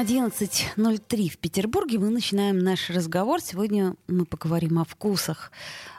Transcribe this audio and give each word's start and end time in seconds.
11.03 0.00 1.28
в 1.28 1.38
Петербурге. 1.38 1.98
Мы 1.98 2.10
начинаем 2.10 2.60
наш 2.60 2.88
разговор. 2.88 3.40
Сегодня 3.40 3.96
мы 4.06 4.26
поговорим 4.26 4.78
о 4.78 4.84
вкусах. 4.84 5.50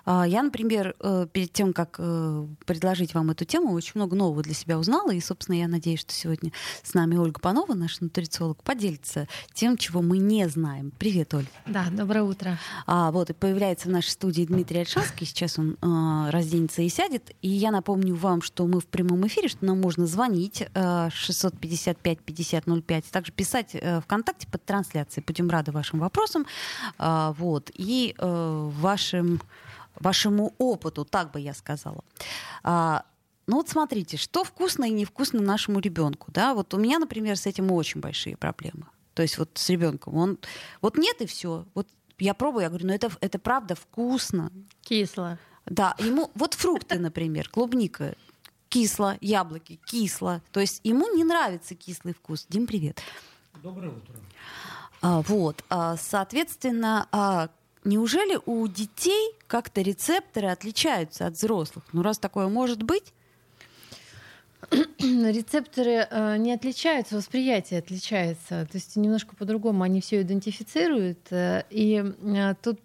А, 0.05 0.25
я, 0.25 0.41
например, 0.41 0.95
э, 1.01 1.27
перед 1.31 1.51
тем, 1.51 1.73
как 1.73 1.97
э, 1.99 2.47
предложить 2.65 3.13
вам 3.13 3.29
эту 3.29 3.43
тему, 3.45 3.73
очень 3.73 3.91
много 3.95 4.15
нового 4.15 4.41
для 4.41 4.53
себя 4.53 4.79
узнала. 4.79 5.11
И, 5.11 5.19
собственно, 5.19 5.55
я 5.57 5.67
надеюсь, 5.67 5.99
что 5.99 6.13
сегодня 6.13 6.51
с 6.81 6.93
нами 6.93 7.17
Ольга 7.17 7.39
Панова, 7.39 7.73
наш 7.73 7.99
нутрициолог, 7.99 8.63
поделится 8.63 9.27
тем, 9.53 9.75
чего 9.75 10.01
мы 10.01 10.17
не 10.17 10.47
знаем. 10.47 10.91
Привет, 10.97 11.33
Оль. 11.33 11.45
Да, 11.67 11.87
доброе 11.91 12.23
утро. 12.23 12.57
А, 12.87 13.11
вот, 13.11 13.29
и 13.29 13.33
появляется 13.33 13.89
в 13.89 13.91
нашей 13.91 14.09
студии 14.09 14.45
Дмитрий 14.45 14.79
Альшанский. 14.79 15.27
Сейчас 15.27 15.59
он 15.59 15.77
э, 15.81 16.29
разденется 16.31 16.81
и 16.81 16.89
сядет. 16.89 17.31
И 17.41 17.49
я 17.49 17.71
напомню 17.71 18.15
вам, 18.15 18.41
что 18.41 18.65
мы 18.65 18.79
в 18.79 18.87
прямом 18.87 19.27
эфире, 19.27 19.49
что 19.49 19.65
нам 19.65 19.81
можно 19.81 20.07
звонить 20.07 20.61
э, 20.73 21.09
655-5005, 21.09 23.03
также 23.11 23.31
писать 23.31 23.71
э, 23.73 23.88
ВКонтакте 24.01 24.47
под 24.47 24.63
трансляцией. 24.65 25.23
Будем 25.25 25.49
рады 25.49 25.71
вашим 25.71 25.99
вопросам. 25.99 26.45
Э, 26.97 27.33
вот, 27.37 27.71
и 27.73 28.15
э, 28.17 28.69
вашим 28.73 29.41
вашему 29.99 30.53
опыту, 30.57 31.05
так 31.05 31.31
бы 31.31 31.39
я 31.39 31.53
сказала. 31.53 32.03
А, 32.63 33.03
ну 33.47 33.57
вот 33.57 33.69
смотрите, 33.69 34.17
что 34.17 34.43
вкусно 34.43 34.85
и 34.85 34.91
невкусно 34.91 35.41
нашему 35.41 35.79
ребенку, 35.79 36.31
да? 36.31 36.53
Вот 36.53 36.73
у 36.73 36.77
меня, 36.77 36.99
например, 36.99 37.35
с 37.35 37.45
этим 37.45 37.71
очень 37.71 37.99
большие 37.99 38.37
проблемы. 38.37 38.85
То 39.13 39.23
есть 39.23 39.37
вот 39.37 39.49
с 39.55 39.69
ребенком, 39.69 40.15
он 40.15 40.39
вот 40.81 40.97
нет 40.97 41.21
и 41.21 41.25
все. 41.25 41.65
Вот 41.73 41.87
я 42.19 42.33
пробую, 42.33 42.63
я 42.63 42.69
говорю, 42.69 42.87
ну 42.87 42.93
это 42.93 43.09
это 43.21 43.39
правда 43.39 43.75
вкусно. 43.75 44.51
Кисло. 44.81 45.37
Да, 45.65 45.95
ему 45.99 46.31
вот 46.35 46.53
фрукты, 46.53 46.99
например, 46.99 47.49
клубника 47.49 48.15
кисло, 48.69 49.17
яблоки 49.19 49.79
кисло. 49.85 50.41
То 50.51 50.59
есть 50.59 50.79
ему 50.83 51.13
не 51.15 51.23
нравится 51.23 51.75
кислый 51.75 52.13
вкус. 52.13 52.45
Дим, 52.49 52.67
привет. 52.67 53.01
Доброе 53.63 53.89
утро. 53.89 54.15
А, 55.01 55.21
вот, 55.21 55.65
а, 55.69 55.97
соответственно, 55.97 57.07
а, 57.11 57.49
неужели 57.83 58.39
у 58.45 58.67
детей 58.67 59.35
как-то 59.47 59.81
рецепторы 59.81 60.47
отличаются 60.47 61.25
от 61.25 61.33
взрослых? 61.33 61.83
Ну, 61.91 62.01
раз 62.01 62.19
такое 62.19 62.47
может 62.47 62.83
быть, 62.83 63.13
рецепторы 64.99 66.07
э, 66.09 66.37
не 66.37 66.53
отличаются, 66.53 67.15
восприятие 67.15 67.79
отличается. 67.79 68.65
То 68.65 68.75
есть 68.75 68.95
немножко 68.95 69.35
по-другому 69.35 69.83
они 69.83 70.01
все 70.01 70.21
идентифицируют. 70.21 71.19
Э, 71.31 71.63
и 71.69 72.03
э, 72.21 72.55
тут, 72.61 72.81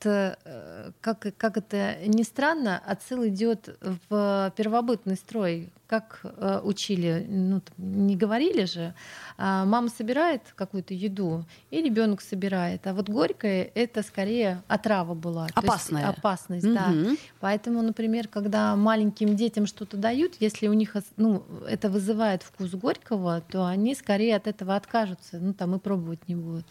как, 1.00 1.26
как 1.36 1.56
это 1.56 1.96
ни 2.06 2.22
странно, 2.22 2.80
отсыл 2.86 3.26
идет 3.26 3.76
в 4.08 4.52
первобытный 4.56 5.16
строй. 5.16 5.70
Как 5.86 6.20
учили, 6.64 7.26
ну, 7.28 7.60
не 7.76 8.16
говорили 8.16 8.64
же, 8.64 8.94
а 9.36 9.66
мама 9.66 9.90
собирает 9.90 10.40
какую-то 10.56 10.94
еду, 10.94 11.44
и 11.70 11.82
ребенок 11.82 12.22
собирает. 12.22 12.86
А 12.86 12.94
вот 12.94 13.10
горькое 13.10 13.64
это 13.74 14.02
скорее 14.02 14.62
отрава 14.66 15.14
была. 15.14 15.46
Опасная. 15.54 16.08
опасность, 16.08 16.64
угу. 16.64 16.74
да. 16.74 16.92
Поэтому, 17.38 17.82
например, 17.82 18.28
когда 18.28 18.74
маленьким 18.74 19.36
детям 19.36 19.66
что-то 19.66 19.98
дают, 19.98 20.36
если 20.40 20.68
у 20.68 20.72
них 20.72 20.96
ну, 21.16 21.44
это 21.68 21.90
вызывает 21.90 22.03
вкус 22.42 22.70
горького, 22.72 23.40
то 23.40 23.66
они 23.66 23.94
скорее 23.94 24.36
от 24.36 24.46
этого 24.46 24.76
откажутся, 24.76 25.38
ну 25.38 25.54
там 25.54 25.74
и 25.74 25.78
пробовать 25.78 26.28
не 26.28 26.34
будут. 26.34 26.66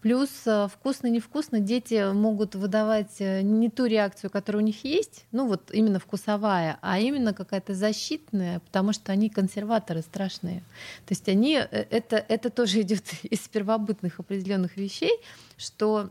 Плюс 0.00 0.30
э, 0.46 0.68
вкусно-невкусно 0.68 1.60
дети 1.60 2.12
могут 2.12 2.54
выдавать 2.54 3.20
э, 3.20 3.42
не 3.42 3.68
ту 3.68 3.86
реакцию, 3.86 4.30
которая 4.30 4.62
у 4.62 4.66
них 4.66 4.84
есть, 4.84 5.26
ну 5.32 5.46
вот 5.46 5.70
именно 5.72 5.98
вкусовая, 5.98 6.78
а 6.80 6.98
именно 6.98 7.34
какая-то 7.34 7.74
защитная, 7.74 8.60
потому 8.60 8.92
что 8.92 9.12
они 9.12 9.28
консерваторы 9.28 10.02
страшные. 10.02 10.60
То 11.06 11.12
есть 11.12 11.28
они, 11.28 11.56
э, 11.56 11.86
это, 11.90 12.16
это 12.16 12.50
тоже 12.50 12.80
идет 12.82 13.04
из 13.22 13.40
первобытных 13.40 14.20
определенных 14.20 14.76
вещей, 14.76 15.12
что 15.56 16.10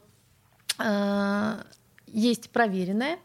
э, 0.78 1.64
есть 2.08 2.50
проверенное, 2.50 3.18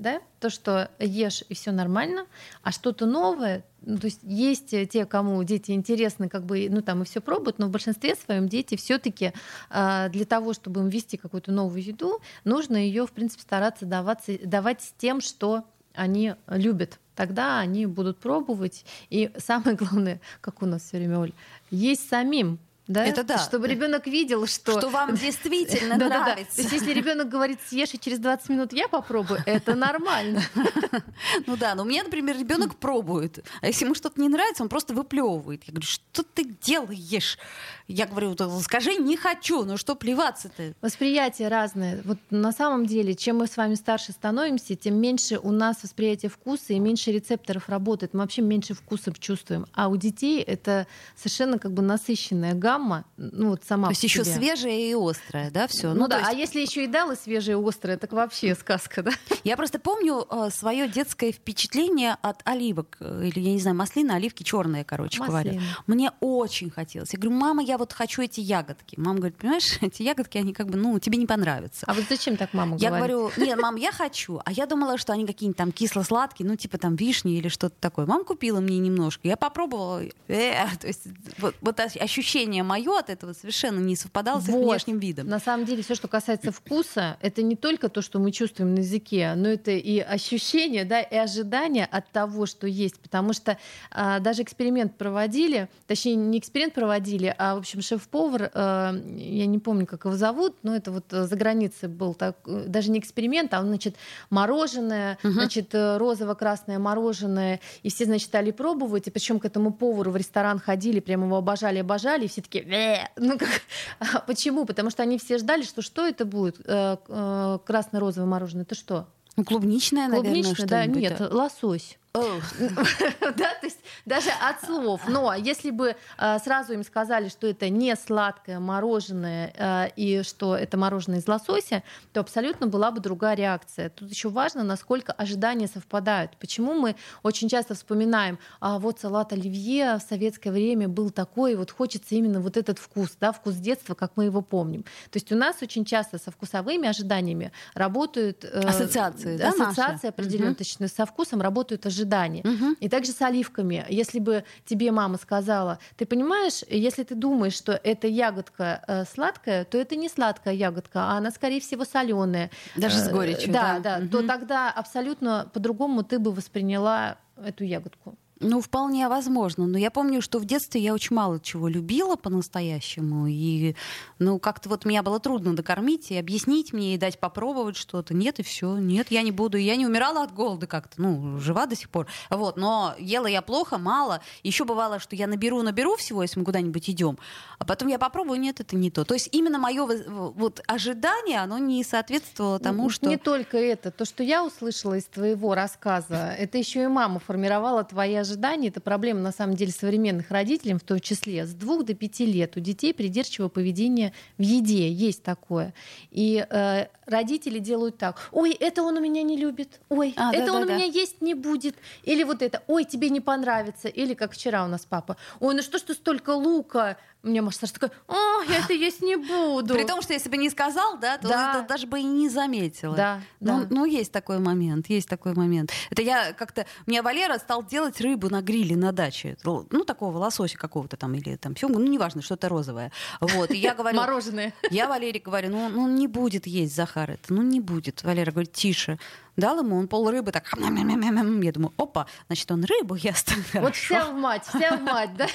да, 0.00 0.20
то, 0.40 0.48
что 0.48 0.90
ешь 0.98 1.44
и 1.48 1.54
все 1.54 1.72
нормально, 1.72 2.26
а 2.62 2.72
что-то 2.72 3.04
новое, 3.06 3.64
ну, 3.82 3.98
то 3.98 4.06
есть 4.06 4.20
есть 4.22 4.70
те, 4.70 5.04
кому 5.04 5.42
дети 5.44 5.72
интересны, 5.72 6.28
как 6.28 6.44
бы, 6.44 6.68
ну 6.70 6.80
там 6.80 7.02
и 7.02 7.04
все 7.04 7.20
пробуют, 7.20 7.58
но 7.58 7.66
в 7.66 7.70
большинстве 7.70 8.16
своем 8.16 8.48
дети 8.48 8.76
все-таки 8.76 9.32
э, 9.70 10.08
для 10.10 10.24
того, 10.24 10.54
чтобы 10.54 10.80
им 10.80 10.88
ввести 10.88 11.18
какую-то 11.18 11.52
новую 11.52 11.82
еду, 11.82 12.20
нужно 12.44 12.76
ее, 12.76 13.06
в 13.06 13.12
принципе, 13.12 13.42
стараться 13.42 13.84
даваться, 13.84 14.38
давать 14.42 14.82
с 14.82 14.92
тем, 14.96 15.20
что 15.20 15.64
они 15.94 16.34
любят. 16.48 16.98
Тогда 17.14 17.58
они 17.58 17.84
будут 17.84 18.18
пробовать. 18.18 18.86
И 19.10 19.30
самое 19.36 19.76
главное, 19.76 20.20
как 20.40 20.62
у 20.62 20.66
нас 20.66 20.82
все 20.82 20.96
время, 20.96 21.18
Оль, 21.18 21.32
есть 21.70 22.08
самим 22.08 22.58
да? 22.90 23.04
Это 23.04 23.22
да. 23.22 23.38
Чтобы 23.38 23.68
ребенок 23.68 24.06
видел, 24.06 24.46
что... 24.46 24.78
Что 24.78 24.88
вам 24.88 25.14
действительно 25.14 25.96
нравится. 26.08 26.56
То 26.56 26.62
есть 26.62 26.72
если 26.72 26.92
ребенок 26.92 27.28
говорит, 27.28 27.60
съешь, 27.66 27.94
и 27.94 28.00
через 28.00 28.18
20 28.18 28.48
минут 28.48 28.72
я 28.72 28.88
попробую, 28.88 29.40
это 29.46 29.74
нормально. 29.74 30.42
Ну 31.46 31.56
да, 31.56 31.74
но 31.74 31.82
у 31.82 31.86
меня, 31.86 32.02
например, 32.02 32.38
ребенок 32.38 32.76
пробует. 32.76 33.44
А 33.60 33.66
если 33.66 33.84
ему 33.84 33.94
что-то 33.94 34.20
не 34.20 34.28
нравится, 34.28 34.62
он 34.62 34.68
просто 34.68 34.94
выплевывает. 34.94 35.62
Я 35.64 35.72
говорю, 35.72 35.86
что 35.86 36.22
ты 36.22 36.44
делаешь? 36.44 37.38
Я 37.86 38.06
говорю, 38.06 38.36
скажи, 38.62 38.94
не 38.94 39.16
хочу, 39.16 39.64
ну 39.64 39.76
что 39.76 39.94
плеваться-то? 39.94 40.74
Восприятие 40.80 41.48
разное. 41.48 42.00
Вот 42.04 42.18
на 42.30 42.52
самом 42.52 42.86
деле, 42.86 43.14
чем 43.14 43.38
мы 43.38 43.46
с 43.46 43.56
вами 43.56 43.74
старше 43.74 44.12
становимся, 44.12 44.76
тем 44.76 44.96
меньше 44.96 45.38
у 45.38 45.50
нас 45.50 45.82
восприятие 45.82 46.30
вкуса 46.30 46.72
и 46.72 46.78
меньше 46.78 47.12
рецепторов 47.12 47.68
работает. 47.68 48.14
Мы 48.14 48.20
вообще 48.20 48.42
меньше 48.42 48.74
вкусов 48.74 49.18
чувствуем. 49.18 49.66
А 49.72 49.88
у 49.88 49.96
детей 49.96 50.40
это 50.40 50.86
совершенно 51.16 51.58
как 51.58 51.72
бы 51.72 51.82
насыщенная 51.82 52.54
гамма, 52.54 52.79
гамма, 52.80 53.04
ну 53.16 53.50
вот 53.50 53.62
сама. 53.64 53.88
То 53.88 53.92
есть 53.92 54.02
еще 54.04 54.24
свежая 54.24 54.78
и 54.78 54.94
острая, 54.94 55.50
да, 55.50 55.66
все. 55.66 55.92
Ну, 55.92 56.00
ну 56.00 56.08
да, 56.08 56.18
есть... 56.18 56.30
а 56.30 56.32
если 56.32 56.60
еще 56.60 56.84
и 56.84 56.86
дала 56.86 57.16
свежая 57.16 57.56
и 57.56 57.68
острая, 57.68 57.96
так 57.96 58.12
вообще 58.12 58.54
сказка, 58.54 59.02
да? 59.02 59.10
Я 59.44 59.56
просто 59.56 59.78
помню 59.78 60.26
э, 60.28 60.50
свое 60.50 60.88
детское 60.88 61.32
впечатление 61.32 62.16
от 62.22 62.40
оливок, 62.44 62.96
э, 63.00 63.24
или, 63.26 63.40
я 63.40 63.52
не 63.52 63.60
знаю, 63.60 63.76
маслины, 63.76 64.12
оливки 64.12 64.42
черные, 64.42 64.84
короче 64.84 65.20
Маслина. 65.20 65.42
говоря. 65.42 65.60
Мне 65.86 66.12
очень 66.20 66.70
хотелось. 66.70 67.12
Я 67.12 67.18
говорю, 67.18 67.38
мама, 67.38 67.62
я 67.62 67.78
вот 67.78 67.92
хочу 67.92 68.22
эти 68.22 68.40
ягодки. 68.40 68.98
Мама 68.98 69.18
говорит, 69.18 69.36
понимаешь, 69.38 69.78
эти 69.80 70.02
ягодки, 70.02 70.38
они 70.38 70.52
как 70.52 70.68
бы, 70.68 70.76
ну, 70.76 70.98
тебе 70.98 71.18
не 71.18 71.26
понравятся. 71.26 71.84
А 71.86 71.94
вот 71.94 72.04
зачем 72.08 72.36
так 72.36 72.52
мама 72.52 72.76
говорит? 72.76 72.82
Я 72.82 72.90
говорю, 72.90 73.30
нет, 73.36 73.58
мам, 73.60 73.76
я 73.76 73.92
хочу. 73.92 74.40
А 74.44 74.52
я 74.52 74.66
думала, 74.66 74.98
что 74.98 75.12
они 75.12 75.26
какие-нибудь 75.26 75.58
там 75.58 75.72
кисло-сладкие, 75.72 76.48
ну, 76.48 76.56
типа 76.56 76.78
там 76.78 76.96
вишни 76.96 77.36
или 77.36 77.48
что-то 77.48 77.76
такое. 77.78 78.06
Мама 78.06 78.24
купила 78.24 78.60
мне 78.60 78.78
немножко. 78.78 79.28
Я 79.28 79.36
попробовала. 79.36 80.02
Э, 80.28 80.66
то 80.80 80.86
есть 80.86 81.06
вот, 81.38 81.54
вот 81.60 81.80
ощущение 81.80 82.62
мое 82.70 82.98
от 83.00 83.10
этого 83.10 83.32
совершенно 83.32 83.80
не 83.80 83.96
совпадало 83.96 84.40
с 84.40 84.48
их 84.48 84.54
внешним 84.54 84.98
видом. 85.00 85.26
На 85.26 85.40
самом 85.40 85.66
деле, 85.66 85.82
все, 85.82 85.96
что 85.96 86.06
касается 86.06 86.52
вкуса, 86.52 87.16
это 87.20 87.42
не 87.42 87.56
только 87.56 87.88
то, 87.88 88.00
что 88.00 88.20
мы 88.20 88.30
чувствуем 88.30 88.74
на 88.74 88.78
языке, 88.78 89.34
но 89.36 89.48
это 89.48 89.72
и 89.72 89.98
ощущение, 89.98 90.84
да, 90.84 91.00
и 91.00 91.16
ожидание 91.16 91.84
от 91.84 92.08
того, 92.12 92.46
что 92.46 92.68
есть. 92.68 93.00
Потому 93.00 93.32
что 93.32 93.58
а, 93.90 94.20
даже 94.20 94.42
эксперимент 94.42 94.96
проводили, 94.96 95.68
точнее, 95.88 96.14
не 96.14 96.38
эксперимент 96.38 96.74
проводили, 96.74 97.34
а, 97.38 97.56
в 97.56 97.58
общем, 97.58 97.82
шеф-повар, 97.82 98.50
а, 98.54 98.94
я 99.16 99.46
не 99.46 99.58
помню, 99.58 99.86
как 99.86 100.04
его 100.04 100.16
зовут, 100.16 100.56
но 100.62 100.76
это 100.76 100.92
вот 100.92 101.06
за 101.10 101.36
границей 101.36 101.88
был 101.88 102.14
так, 102.14 102.36
даже 102.44 102.92
не 102.92 103.00
эксперимент, 103.00 103.52
а, 103.52 103.62
значит, 103.62 103.96
мороженое, 104.30 105.18
угу. 105.24 105.32
значит, 105.32 105.74
розово-красное 105.74 106.78
мороженое, 106.78 107.58
и 107.82 107.90
все, 107.90 108.04
значит, 108.04 108.28
стали 108.28 108.52
пробовать, 108.52 109.08
и 109.08 109.10
причем 109.10 109.40
к 109.40 109.44
этому 109.44 109.72
повару 109.72 110.12
в 110.12 110.16
ресторан 110.16 110.60
ходили, 110.60 111.00
прямо 111.00 111.26
его 111.26 111.36
обожали, 111.36 111.78
обожали, 111.78 112.26
и 112.26 112.28
все 112.28 112.40
такие, 112.64 113.10
ну 113.16 113.38
как, 113.38 113.48
а 113.98 114.20
почему? 114.20 114.64
Потому 114.64 114.90
что 114.90 115.02
они 115.02 115.18
все 115.18 115.38
ждали, 115.38 115.62
что 115.62 115.82
что 115.82 116.06
это 116.06 116.24
будет? 116.24 116.60
Э, 116.64 116.96
э, 117.08 117.58
красно-розовое 117.64 118.28
мороженое, 118.28 118.64
это 118.64 118.74
что? 118.74 119.08
Ну, 119.36 119.44
клубничное, 119.44 120.08
наверное, 120.08 120.42
Клубничное, 120.42 120.66
да, 120.66 120.86
нет, 120.86 121.20
лосось. 121.20 121.98
да, 123.36 123.54
то 123.60 123.66
есть 123.66 123.78
даже 124.04 124.30
от 124.30 124.64
слов. 124.64 125.02
Но 125.06 125.32
если 125.34 125.70
бы 125.70 125.94
э, 126.18 126.38
сразу 126.40 126.72
им 126.72 126.82
сказали, 126.82 127.28
что 127.28 127.46
это 127.46 127.68
не 127.68 127.94
сладкое 127.94 128.58
мороженое 128.58 129.52
э, 129.56 129.90
и 129.94 130.22
что 130.24 130.56
это 130.56 130.76
мороженое 130.76 131.20
из 131.20 131.28
лосося, 131.28 131.84
то 132.12 132.20
абсолютно 132.20 132.66
была 132.66 132.90
бы 132.90 132.98
другая 132.98 133.36
реакция. 133.36 133.90
Тут 133.90 134.10
еще 134.10 134.28
важно, 134.28 134.64
насколько 134.64 135.12
ожидания 135.12 135.68
совпадают. 135.68 136.36
Почему 136.38 136.74
мы 136.74 136.96
очень 137.22 137.48
часто 137.48 137.74
вспоминаем, 137.74 138.40
а 138.58 138.80
вот 138.80 138.98
салат 138.98 139.32
оливье 139.32 139.98
в 139.98 140.02
советское 140.02 140.50
время 140.50 140.88
был 140.88 141.10
такой, 141.10 141.54
вот 141.54 141.70
хочется 141.70 142.16
именно 142.16 142.40
вот 142.40 142.56
этот 142.56 142.80
вкус, 142.80 143.16
да, 143.20 143.30
вкус 143.30 143.54
детства, 143.54 143.94
как 143.94 144.16
мы 144.16 144.24
его 144.24 144.42
помним. 144.42 144.82
То 144.82 145.16
есть 145.16 145.30
у 145.30 145.36
нас 145.36 145.62
очень 145.62 145.84
часто 145.84 146.18
со 146.18 146.32
вкусовыми 146.32 146.88
ожиданиями 146.88 147.52
работают... 147.74 148.44
Э, 148.44 148.62
ассоциации, 148.66 149.36
да, 149.36 149.50
Ассоциации 149.50 150.08
определенно, 150.08 150.56
угу. 150.58 150.88
со 150.88 151.06
вкусом 151.06 151.40
работают 151.40 151.86
ожидания 151.86 151.99
ожидания. 152.00 152.42
Угу. 152.42 152.76
И 152.80 152.88
также 152.88 153.12
с 153.12 153.20
оливками. 153.22 153.84
Если 153.88 154.18
бы 154.18 154.44
тебе 154.64 154.90
мама 154.90 155.18
сказала, 155.18 155.78
ты 155.96 156.06
понимаешь, 156.06 156.62
если 156.68 157.04
ты 157.04 157.14
думаешь, 157.14 157.54
что 157.54 157.72
эта 157.72 158.06
ягодка 158.06 158.82
э, 158.86 159.04
сладкая, 159.04 159.64
то 159.64 159.78
это 159.78 159.96
не 159.96 160.08
сладкая 160.08 160.54
ягодка, 160.54 161.00
а 161.00 161.18
она, 161.18 161.30
скорее 161.30 161.60
всего, 161.60 161.84
соленая. 161.84 162.50
Даже 162.76 162.98
с 162.98 163.08
горечью. 163.08 163.52
Да, 163.52 163.78
да, 163.78 163.98
да 163.98 164.04
угу. 164.04 164.08
то 164.08 164.26
тогда 164.26 164.70
абсолютно 164.70 165.50
по-другому 165.52 166.02
ты 166.02 166.18
бы 166.18 166.32
восприняла 166.32 167.16
эту 167.36 167.64
ягодку. 167.64 168.16
Ну, 168.42 168.62
вполне 168.62 169.06
возможно. 169.08 169.66
Но 169.66 169.76
я 169.76 169.90
помню, 169.90 170.22
что 170.22 170.38
в 170.38 170.46
детстве 170.46 170.80
я 170.80 170.94
очень 170.94 171.14
мало 171.14 171.40
чего 171.40 171.68
любила 171.68 172.16
по-настоящему. 172.16 173.26
И, 173.26 173.76
ну, 174.18 174.38
как-то 174.38 174.70
вот 174.70 174.86
меня 174.86 175.02
было 175.02 175.20
трудно 175.20 175.54
докормить 175.54 176.10
и 176.10 176.16
объяснить 176.16 176.72
мне, 176.72 176.94
и 176.94 176.98
дать 176.98 177.20
попробовать 177.20 177.76
что-то. 177.76 178.14
Нет, 178.14 178.38
и 178.38 178.42
все. 178.42 178.78
Нет, 178.78 179.10
я 179.10 179.20
не 179.20 179.30
буду. 179.30 179.58
Я 179.58 179.76
не 179.76 179.86
умирала 179.86 180.22
от 180.22 180.32
голода 180.32 180.66
как-то. 180.66 181.02
Ну, 181.02 181.38
жива 181.38 181.66
до 181.66 181.76
сих 181.76 181.90
пор. 181.90 182.06
Вот. 182.30 182.56
Но 182.56 182.94
ела 182.98 183.26
я 183.26 183.42
плохо, 183.42 183.76
мало. 183.76 184.22
Еще 184.42 184.64
бывало, 184.64 185.00
что 185.00 185.14
я 185.16 185.26
наберу, 185.26 185.60
наберу 185.60 185.96
всего, 185.96 186.22
если 186.22 186.38
мы 186.38 186.46
куда-нибудь 186.46 186.88
идем. 186.88 187.18
А 187.58 187.66
потом 187.66 187.88
я 187.88 187.98
попробую, 187.98 188.40
нет, 188.40 188.58
это 188.60 188.74
не 188.74 188.90
то. 188.90 189.04
То 189.04 189.12
есть 189.12 189.28
именно 189.32 189.58
мое 189.58 189.86
вот 190.16 190.62
ожидание, 190.66 191.40
оно 191.40 191.58
не 191.58 191.84
соответствовало 191.84 192.58
тому, 192.58 192.84
ну, 192.84 192.90
что... 192.90 193.06
Не 193.06 193.18
только 193.18 193.58
это. 193.58 193.90
То, 193.90 194.06
что 194.06 194.22
я 194.22 194.42
услышала 194.42 194.94
из 194.94 195.04
твоего 195.04 195.54
рассказа, 195.54 196.34
это 196.38 196.56
еще 196.56 196.84
и 196.84 196.86
мама 196.86 197.20
формировала 197.20 197.80
ожидания 197.80 198.29
ожиданий. 198.30 198.68
Это 198.68 198.80
проблема, 198.80 199.20
на 199.20 199.32
самом 199.32 199.56
деле, 199.56 199.72
современных 199.72 200.30
родителей, 200.30 200.74
в 200.74 200.80
том 200.80 201.00
числе. 201.00 201.44
С 201.44 201.52
двух 201.52 201.84
до 201.84 201.94
пяти 201.94 202.26
лет 202.26 202.56
у 202.56 202.60
детей 202.60 202.94
придирчивое 202.94 203.48
поведение 203.48 204.12
в 204.38 204.42
еде. 204.42 204.90
Есть 204.90 205.22
такое. 205.22 205.74
И 206.10 206.46
э, 206.48 206.86
родители 207.06 207.58
делают 207.58 207.98
так. 207.98 208.28
Ой, 208.32 208.52
это 208.52 208.82
он 208.82 208.96
у 208.96 209.00
меня 209.00 209.22
не 209.22 209.36
любит. 209.36 209.80
Ой, 209.88 210.14
а, 210.16 210.32
это 210.32 210.46
да, 210.46 210.52
он 210.54 210.66
да, 210.66 210.72
у 210.72 210.76
меня 210.76 210.86
есть 210.86 211.20
не 211.20 211.34
будет. 211.34 211.74
Или 212.04 212.24
вот 212.24 212.42
это. 212.42 212.62
Ой, 212.68 212.84
тебе 212.84 213.10
не 213.10 213.20
понравится. 213.20 213.88
Или 213.88 214.14
как 214.14 214.32
вчера 214.32 214.64
у 214.64 214.68
нас 214.68 214.86
папа. 214.88 215.16
Ой, 215.40 215.54
ну 215.54 215.62
что 215.62 215.78
ж 215.78 215.82
ты 215.82 215.94
столько 215.94 216.30
лука? 216.30 216.96
Меня 217.22 217.42
Маша 217.42 217.58
Саша 217.58 217.74
такая, 217.74 217.92
о, 218.08 218.42
я 218.48 218.60
это 218.60 218.72
есть 218.72 219.02
не 219.02 219.16
буду. 219.16 219.74
При 219.74 219.84
том, 219.84 220.00
что 220.00 220.14
если 220.14 220.30
бы 220.30 220.38
не 220.38 220.48
сказал, 220.48 220.98
да, 220.98 221.18
то 221.18 221.28
да. 221.28 221.58
это 221.58 221.68
даже 221.68 221.86
бы 221.86 222.00
и 222.00 222.02
не 222.02 222.30
заметила. 222.30 222.96
Да, 222.96 223.20
ну, 223.40 223.60
да. 223.60 223.66
ну, 223.68 223.84
есть 223.84 224.10
такой 224.10 224.38
момент, 224.38 224.88
есть 224.88 225.08
такой 225.08 225.34
момент. 225.34 225.70
Это 225.90 226.00
я 226.00 226.32
как-то... 226.32 226.64
Мне 226.86 227.02
Валера 227.02 227.38
стал 227.38 227.62
делать 227.62 228.00
рыбу 228.00 228.30
на 228.30 228.40
гриле 228.40 228.74
на 228.74 228.92
даче. 228.92 229.36
Ну, 229.44 229.84
такого 229.84 230.16
лосося 230.16 230.56
какого-то 230.56 230.96
там, 230.96 231.14
или 231.14 231.36
там 231.36 231.54
семгу, 231.56 231.78
ну, 231.78 231.86
неважно, 231.86 232.22
что-то 232.22 232.48
розовое. 232.48 232.90
Вот, 233.20 233.50
и 233.50 233.58
я 233.58 233.74
говорю... 233.74 233.98
Мороженое. 233.98 234.54
Я 234.70 234.88
Валере 234.88 235.20
говорю, 235.20 235.50
ну, 235.50 235.68
ну, 235.68 235.88
не 235.88 236.06
будет 236.06 236.46
есть 236.46 236.74
Захар 236.74 237.10
это, 237.10 237.34
ну, 237.34 237.42
не 237.42 237.60
будет. 237.60 238.02
Валера 238.02 238.30
говорит, 238.30 238.52
тише. 238.52 238.98
Дал 239.36 239.58
ему, 239.58 239.76
он 239.76 239.88
пол 239.88 240.10
рыбы 240.10 240.32
так... 240.32 240.44
Я 240.56 241.52
думаю, 241.52 241.72
опа, 241.76 242.06
значит, 242.26 242.50
он 242.50 242.64
рыбу 242.64 242.94
ест. 242.94 243.32
Вот 243.54 243.76
вся 243.76 244.06
в 244.06 244.14
мать, 244.14 244.44
вся 244.46 244.76
в 244.76 244.82
мать, 244.82 245.14
да? 245.16 245.26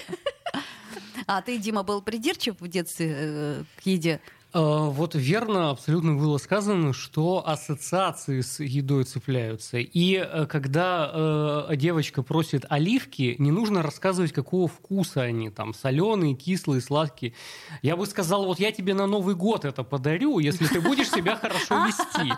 А 1.28 1.42
ты, 1.42 1.58
Дима, 1.58 1.84
был 1.84 2.02
придирчив 2.02 2.56
в 2.60 2.68
детстве 2.68 3.16
э, 3.18 3.64
к 3.82 3.86
еде? 3.86 4.20
А, 4.58 4.90
вот 4.90 5.16
верно 5.16 5.72
абсолютно 5.72 6.16
было 6.16 6.38
сказано, 6.38 6.94
что 6.94 7.44
ассоциации 7.46 8.40
с 8.40 8.64
едой 8.64 9.04
цепляются. 9.04 9.80
И 9.80 10.16
э, 10.16 10.46
когда 10.46 11.12
э, 11.14 11.76
девочка 11.76 12.24
просит 12.24 12.66
оливки, 12.70 13.36
не 13.38 13.52
нужно 13.52 13.82
рассказывать, 13.82 14.32
какого 14.32 14.70
вкуса 14.70 15.24
они, 15.24 15.50
там, 15.50 15.74
соленые, 15.74 16.36
кислые, 16.36 16.80
сладкие. 16.80 17.34
Я 17.82 17.98
бы 17.98 18.06
сказал, 18.06 18.46
вот 18.46 18.62
я 18.62 18.72
тебе 18.72 18.94
на 18.94 19.08
Новый 19.08 19.36
год 19.36 19.66
это 19.66 19.84
подарю, 19.84 20.40
если 20.40 20.68
ты 20.68 20.80
будешь 20.80 21.12
себя 21.12 21.36
хорошо 21.36 21.86
вести. 21.86 22.34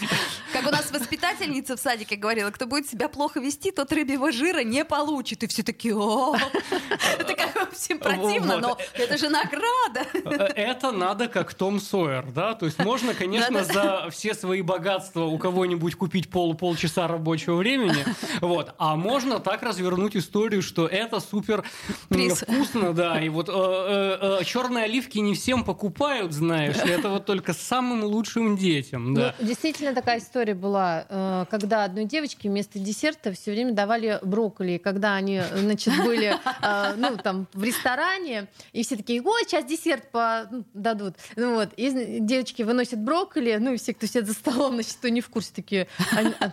У 0.68 0.70
нас 0.70 0.90
воспитательница 0.90 1.76
в 1.76 1.80
садике 1.80 2.16
говорила, 2.16 2.50
кто 2.50 2.66
будет 2.66 2.86
себя 2.86 3.08
плохо 3.08 3.40
вести, 3.40 3.70
тот 3.70 3.90
рыбьего 3.90 4.30
жира 4.30 4.62
не 4.62 4.84
получит. 4.84 5.42
И 5.42 5.46
все 5.46 5.62
такие, 5.62 5.96
о, 5.96 6.36
это 7.18 7.34
как 7.34 7.72
всем 7.72 7.98
противно, 7.98 8.58
но 8.58 8.76
это 8.92 9.16
же 9.16 9.30
награда. 9.30 10.06
Это 10.54 10.92
надо 10.92 11.28
как 11.28 11.54
том 11.54 11.80
Сойер, 11.80 12.26
да? 12.32 12.54
То 12.54 12.66
есть 12.66 12.78
можно, 12.80 13.14
конечно, 13.14 13.64
за 13.64 14.08
все 14.10 14.34
свои 14.34 14.60
богатства 14.60 15.24
у 15.24 15.38
кого-нибудь 15.38 15.94
купить 15.94 16.28
пол 16.28 16.54
полчаса 16.54 17.08
рабочего 17.08 17.56
времени, 17.56 18.04
вот. 18.40 18.74
А 18.76 18.96
можно 18.96 19.40
так 19.40 19.62
развернуть 19.62 20.16
историю, 20.16 20.60
что 20.60 20.86
это 20.86 21.20
супер 21.20 21.64
вкусно, 22.10 22.92
да. 22.92 23.20
И 23.20 23.30
вот 23.30 23.48
э, 23.48 23.52
э, 23.52 24.40
э, 24.40 24.44
черные 24.44 24.84
оливки 24.84 25.18
не 25.18 25.34
всем 25.34 25.64
покупают, 25.64 26.32
знаешь, 26.32 26.76
это 26.76 27.08
вот 27.08 27.24
только 27.24 27.54
самым 27.54 28.04
лучшим 28.04 28.56
детям, 28.58 29.14
да. 29.14 29.34
Ну, 29.38 29.46
действительно 29.46 29.94
такая 29.94 30.18
история 30.18 30.57
была, 30.58 31.06
э, 31.08 31.44
когда 31.50 31.84
одной 31.84 32.04
девочке 32.04 32.48
вместо 32.48 32.78
десерта 32.78 33.32
все 33.32 33.52
время 33.52 33.72
давали 33.72 34.18
брокколи, 34.22 34.78
когда 34.78 35.14
они, 35.14 35.42
значит, 35.54 35.96
были, 36.04 36.36
э, 36.62 36.94
ну, 36.96 37.16
там, 37.16 37.46
в 37.52 37.62
ресторане, 37.62 38.48
и 38.72 38.82
все 38.82 38.96
такие, 38.96 39.22
ой, 39.22 39.42
сейчас 39.44 39.64
десерт 39.64 40.10
по... 40.10 40.46
Ну, 40.50 40.64
дадут. 40.74 41.14
Ну, 41.36 41.54
вот, 41.54 41.70
и 41.76 42.18
девочки 42.20 42.62
выносят 42.62 43.00
брокколи, 43.00 43.56
ну 43.60 43.72
и 43.72 43.76
все, 43.78 43.94
кто 43.94 44.06
сидит 44.06 44.26
за 44.26 44.34
столом, 44.34 44.74
значит, 44.74 44.94
кто 44.94 45.08
не 45.08 45.20
в 45.20 45.28
курсе, 45.28 45.52
такие... 45.54 45.88
Они, 46.12 46.32
а, 46.40 46.52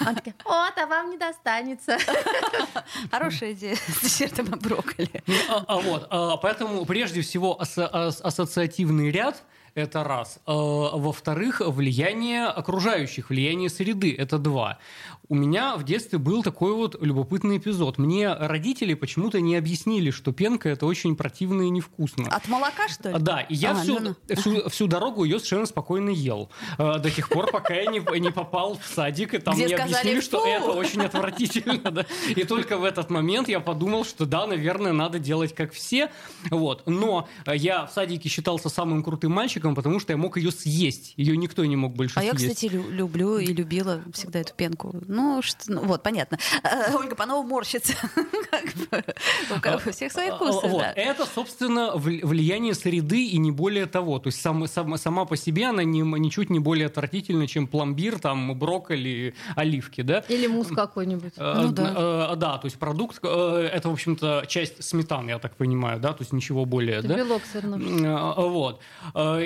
она 0.00 0.14
такая, 0.14 0.34
вот, 0.44 0.72
а 0.76 0.86
вам 0.86 1.10
не 1.10 1.18
достанется. 1.18 1.98
Хорошая 3.10 3.52
идея 3.52 3.76
с 3.76 4.02
десертом 4.02 4.46
брокколи. 4.46 5.22
Ну, 5.26 5.34
а, 5.48 5.64
а, 5.68 5.78
вот, 5.78 6.06
а, 6.10 6.36
поэтому 6.36 6.84
прежде 6.84 7.22
всего 7.22 7.60
ас- 7.60 7.78
ас- 7.78 8.20
ассоциативный 8.20 9.10
ряд— 9.10 9.42
это 9.74 10.04
раз. 10.04 10.38
А, 10.46 10.52
во-вторых, 10.52 11.60
влияние 11.64 12.46
окружающих, 12.46 13.30
влияние 13.30 13.68
среды, 13.68 14.14
это 14.16 14.38
два. 14.38 14.78
У 15.30 15.34
меня 15.34 15.76
в 15.76 15.84
детстве 15.84 16.18
был 16.18 16.42
такой 16.42 16.72
вот 16.72 16.96
любопытный 17.02 17.58
эпизод. 17.58 17.98
Мне 17.98 18.32
родители 18.32 18.94
почему-то 18.94 19.40
не 19.42 19.56
объяснили, 19.56 20.10
что 20.10 20.32
пенка 20.32 20.70
это 20.70 20.86
очень 20.86 21.16
противно 21.16 21.62
и 21.62 21.68
невкусно. 21.68 22.28
От 22.30 22.48
молока, 22.48 22.88
что 22.88 23.10
ли? 23.10 23.18
Да, 23.18 23.40
и 23.40 23.54
я 23.54 23.72
ага, 23.72 23.82
всю, 23.82 23.98
ну, 24.00 24.16
ну. 24.26 24.36
всю, 24.36 24.68
всю 24.70 24.86
дорогу 24.86 25.24
ее 25.24 25.38
совершенно 25.38 25.66
спокойно 25.66 26.08
ел. 26.08 26.48
А, 26.78 26.98
до 26.98 27.10
тех 27.10 27.28
пор, 27.28 27.50
пока 27.50 27.74
я 27.74 27.90
не, 27.90 28.00
не 28.20 28.30
попал 28.30 28.78
в 28.78 28.86
садик, 28.86 29.34
и 29.34 29.38
там 29.38 29.54
Где 29.54 29.66
мне 29.66 29.76
сказали, 29.76 29.94
объяснили, 29.94 30.20
что 30.20 30.46
это 30.46 30.72
очень 30.72 31.02
отвратительно. 31.02 31.90
Да. 31.90 32.06
И 32.28 32.44
только 32.44 32.78
в 32.78 32.84
этот 32.84 33.10
момент 33.10 33.48
я 33.48 33.60
подумал, 33.60 34.04
что 34.06 34.24
да, 34.24 34.46
наверное, 34.46 34.92
надо 34.92 35.18
делать 35.18 35.54
как 35.54 35.72
все. 35.72 36.10
Вот. 36.50 36.84
Но 36.86 37.28
я 37.46 37.84
в 37.86 37.92
садике 37.92 38.30
считался 38.30 38.70
самым 38.70 39.02
крутым 39.02 39.32
мальчиком, 39.32 39.57
потому 39.60 40.00
что 40.00 40.12
я 40.12 40.16
мог 40.16 40.36
ее 40.36 40.50
съесть. 40.50 41.14
Ее 41.16 41.36
никто 41.36 41.64
не 41.64 41.76
мог 41.76 41.94
больше 41.94 42.18
а 42.18 42.20
съесть. 42.20 42.34
А 42.34 42.42
я, 42.42 42.50
кстати, 42.50 42.66
люблю 42.72 43.38
и 43.38 43.46
любила 43.46 44.02
всегда 44.12 44.40
эту 44.40 44.54
пенку. 44.54 44.94
Ну, 45.06 45.42
что, 45.42 45.72
ну 45.72 45.82
вот, 45.84 46.02
понятно. 46.02 46.38
Э, 46.62 46.94
Ольга 46.96 47.14
Панова 47.14 47.46
морщится. 47.46 47.94
У 49.86 49.90
всех 49.90 50.12
свои 50.12 50.30
вкусы. 50.30 50.66
Вот. 50.68 50.86
Это, 50.96 51.26
собственно, 51.26 51.92
влияние 51.96 52.74
среды 52.74 53.26
и 53.26 53.38
не 53.38 53.50
более 53.50 53.86
того. 53.86 54.18
То 54.18 54.28
есть 54.28 54.40
сам, 54.40 54.66
сам, 54.66 54.96
сама 54.98 55.24
по 55.24 55.36
себе 55.36 55.66
она 55.66 55.84
не, 55.84 56.00
ничуть 56.00 56.50
не 56.50 56.58
более 56.58 56.86
отвратительна, 56.86 57.46
чем 57.46 57.66
пломбир, 57.66 58.18
там, 58.18 58.58
брокколи, 58.58 59.34
оливки, 59.56 60.02
да? 60.02 60.24
Или 60.28 60.46
мусс 60.46 60.68
какой-нибудь. 60.68 61.34
Э, 61.36 61.54
ну, 61.62 61.72
да. 61.72 62.30
Э, 62.32 62.36
да, 62.36 62.58
то 62.58 62.66
есть 62.66 62.78
продукт, 62.78 63.18
это, 63.24 63.88
в 63.88 63.92
общем-то, 63.92 64.44
часть 64.48 64.82
сметаны, 64.82 65.30
я 65.30 65.38
так 65.38 65.56
понимаю, 65.56 66.00
да? 66.00 66.12
То 66.12 66.22
есть 66.22 66.32
ничего 66.32 66.64
более, 66.64 66.98
это 66.98 67.08
да? 67.08 67.16
белок 67.16 67.42
все 67.42 67.60
равно. 67.60 68.34
Вот. 68.48 68.80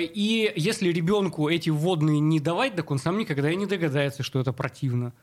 И 0.03 0.51
если 0.55 0.89
ребенку 0.89 1.49
эти 1.49 1.69
вводные 1.69 2.19
не 2.19 2.39
давать, 2.39 2.75
так 2.75 2.91
он 2.91 2.99
сам 2.99 3.17
никогда 3.17 3.51
и 3.51 3.55
не 3.55 3.65
догадается, 3.65 4.23
что 4.23 4.39
это 4.39 4.53
противно. 4.53 5.13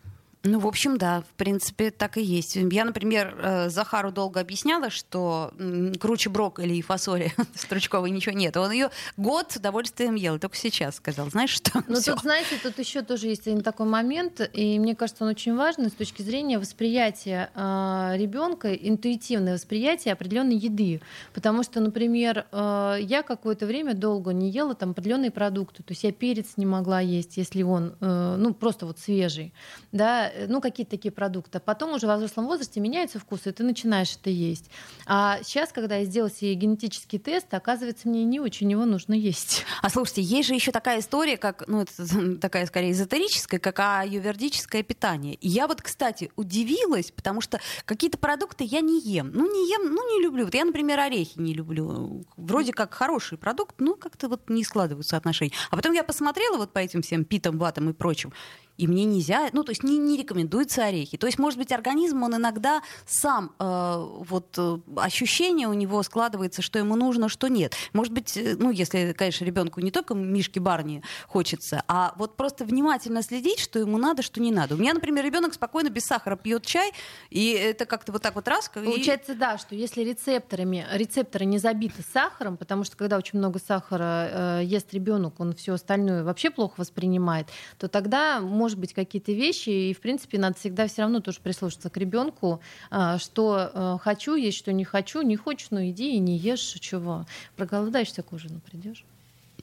Ну, 0.42 0.58
в 0.58 0.66
общем, 0.66 0.96
да, 0.96 1.20
в 1.20 1.34
принципе, 1.36 1.90
так 1.90 2.16
и 2.16 2.22
есть. 2.22 2.56
Я, 2.56 2.86
например, 2.86 3.36
э, 3.38 3.68
Захару 3.68 4.10
долго 4.10 4.40
объясняла, 4.40 4.88
что 4.88 5.52
круче 6.00 6.30
брокколи 6.30 6.74
и 6.74 6.82
фасоли 6.82 7.34
стручковой 7.54 8.10
ничего 8.10 8.34
нет. 8.34 8.56
Он 8.56 8.70
ее 8.70 8.90
год 9.18 9.52
с 9.52 9.56
удовольствием 9.56 10.14
ел, 10.14 10.38
только 10.38 10.56
сейчас 10.56 10.96
сказал, 10.96 11.28
знаешь 11.30 11.50
что? 11.50 11.82
Ну, 11.88 12.00
тут, 12.00 12.20
знаете, 12.20 12.56
тут 12.62 12.78
еще 12.78 13.02
тоже 13.02 13.26
есть 13.26 13.46
один 13.46 13.62
такой 13.62 13.86
момент, 13.86 14.40
и 14.54 14.78
мне 14.78 14.96
кажется, 14.96 15.24
он 15.24 15.30
очень 15.30 15.54
важный 15.56 15.90
с 15.90 15.92
точки 15.92 16.22
зрения 16.22 16.58
восприятия 16.58 17.50
э, 17.54 18.12
ребенка, 18.16 18.72
интуитивное 18.72 19.54
восприятие 19.54 20.14
определенной 20.14 20.56
еды. 20.56 21.02
Потому 21.34 21.62
что, 21.64 21.80
например, 21.80 22.46
э, 22.50 22.96
я 23.02 23.22
какое-то 23.22 23.66
время 23.66 23.92
долго 23.92 24.32
не 24.32 24.50
ела 24.50 24.74
там 24.74 24.92
определенные 24.92 25.30
продукты. 25.30 25.82
То 25.82 25.92
есть 25.92 26.04
я 26.04 26.12
перец 26.12 26.52
не 26.56 26.64
могла 26.64 27.00
есть, 27.00 27.36
если 27.36 27.62
он, 27.62 27.94
э, 28.00 28.36
ну, 28.38 28.54
просто 28.54 28.86
вот 28.86 28.98
свежий. 28.98 29.52
Да, 29.92 30.29
Э, 30.34 30.46
ну, 30.48 30.60
какие-то 30.60 30.92
такие 30.92 31.12
продукты. 31.12 31.60
Потом 31.60 31.92
уже 31.92 32.06
в 32.06 32.16
взрослом 32.16 32.46
возрасте 32.46 32.80
меняются 32.80 33.18
вкусы, 33.18 33.50
и 33.50 33.52
ты 33.52 33.62
начинаешь 33.62 34.16
это 34.16 34.30
есть. 34.30 34.70
А 35.06 35.38
сейчас, 35.42 35.72
когда 35.72 35.96
я 35.96 36.04
сделала 36.04 36.30
себе 36.30 36.54
генетический 36.54 37.18
тест, 37.18 37.52
оказывается, 37.52 38.08
мне 38.08 38.24
не 38.24 38.40
очень 38.40 38.70
его 38.70 38.84
нужно 38.84 39.14
есть. 39.14 39.64
А 39.82 39.90
слушайте, 39.90 40.22
есть 40.22 40.48
же 40.48 40.54
еще 40.54 40.72
такая 40.72 41.00
история, 41.00 41.36
как, 41.36 41.66
ну, 41.66 41.82
это 41.82 42.36
такая 42.40 42.66
скорее 42.66 42.92
эзотерическая, 42.92 43.60
как 43.60 43.80
аювердическое 43.80 44.82
питание. 44.82 45.38
Я 45.40 45.66
вот, 45.66 45.82
кстати, 45.82 46.30
удивилась, 46.36 47.10
потому 47.10 47.40
что 47.40 47.60
какие-то 47.84 48.18
продукты 48.18 48.64
я 48.64 48.80
не 48.80 49.00
ем. 49.00 49.30
Ну, 49.32 49.50
не 49.50 49.70
ем, 49.70 49.94
ну, 49.94 50.16
не 50.16 50.22
люблю. 50.22 50.44
Вот 50.44 50.54
я, 50.54 50.64
например, 50.64 51.00
орехи 51.00 51.38
не 51.38 51.54
люблю. 51.54 52.24
Вроде 52.36 52.72
как 52.72 52.94
хороший 52.94 53.38
продукт, 53.38 53.76
но 53.78 53.94
как-то 53.94 54.28
вот 54.28 54.48
не 54.48 54.64
складываются 54.64 55.16
отношения. 55.16 55.52
А 55.70 55.76
потом 55.76 55.92
я 55.92 56.04
посмотрела 56.04 56.56
вот 56.56 56.72
по 56.72 56.78
этим 56.78 57.02
всем 57.02 57.24
питам, 57.24 57.58
ватам 57.58 57.90
и 57.90 57.92
прочим, 57.92 58.32
и 58.80 58.86
мне 58.86 59.04
нельзя, 59.04 59.50
ну, 59.52 59.62
то 59.62 59.72
есть 59.72 59.82
не, 59.82 59.98
не 59.98 60.16
рекомендуются 60.16 60.86
орехи. 60.86 61.18
То 61.18 61.26
есть, 61.26 61.38
может 61.38 61.58
быть, 61.58 61.70
организм, 61.70 62.22
он 62.22 62.36
иногда 62.36 62.80
сам, 63.06 63.52
э, 63.58 64.06
вот, 64.26 64.54
э, 64.56 64.78
ощущение 64.96 65.68
у 65.68 65.74
него 65.74 66.02
складывается, 66.02 66.62
что 66.62 66.78
ему 66.78 66.96
нужно, 66.96 67.28
что 67.28 67.48
нет. 67.48 67.74
Может 67.92 68.14
быть, 68.14 68.38
э, 68.38 68.56
ну, 68.58 68.70
если, 68.70 69.12
конечно, 69.12 69.44
ребенку 69.44 69.80
не 69.80 69.90
только 69.90 70.14
мишки 70.14 70.58
барни 70.58 71.02
хочется, 71.26 71.84
а 71.88 72.14
вот 72.16 72.36
просто 72.36 72.64
внимательно 72.64 73.22
следить, 73.22 73.58
что 73.58 73.78
ему 73.78 73.98
надо, 73.98 74.22
что 74.22 74.40
не 74.40 74.50
надо. 74.50 74.76
У 74.76 74.78
меня, 74.78 74.94
например, 74.94 75.26
ребенок 75.26 75.52
спокойно 75.52 75.90
без 75.90 76.06
сахара 76.06 76.36
пьет 76.36 76.64
чай, 76.64 76.92
и 77.28 77.50
это 77.50 77.84
как-то 77.84 78.12
вот 78.12 78.22
так 78.22 78.34
вот 78.34 78.48
раз. 78.48 78.70
Получается, 78.72 79.32
и... 79.32 79.36
да, 79.36 79.58
что 79.58 79.74
если 79.74 80.02
рецепторами, 80.02 80.86
рецепторы 80.92 81.44
не 81.44 81.58
забиты 81.58 82.02
сахаром, 82.14 82.56
потому 82.56 82.84
что 82.84 82.96
когда 82.96 83.18
очень 83.18 83.38
много 83.38 83.58
сахара 83.58 84.60
э, 84.60 84.64
ест 84.64 84.94
ребенок, 84.94 85.38
он 85.38 85.54
все 85.54 85.74
остальное 85.74 86.24
вообще 86.24 86.48
плохо 86.48 86.74
воспринимает, 86.78 87.48
то 87.76 87.88
тогда, 87.88 88.40
может 88.70 88.78
быть, 88.78 88.94
какие-то 88.94 89.32
вещи, 89.32 89.70
и, 89.70 89.92
в 89.92 90.00
принципе, 90.00 90.38
надо 90.38 90.56
всегда 90.56 90.86
все 90.86 91.02
равно 91.02 91.18
тоже 91.18 91.40
прислушаться 91.40 91.90
к 91.90 91.96
ребенку, 91.96 92.60
э, 92.92 93.18
что 93.18 93.70
э, 93.72 93.98
хочу 94.00 94.36
есть, 94.36 94.58
что 94.58 94.72
не 94.72 94.84
хочу, 94.84 95.22
не 95.22 95.34
хочешь, 95.34 95.68
ну 95.70 95.84
иди 95.84 96.14
и 96.14 96.18
не 96.20 96.36
ешь, 96.36 96.60
чего. 96.60 97.26
Проголодаешься 97.56 98.22
к 98.22 98.32
ужину 98.32 98.60
придешь. 98.60 99.04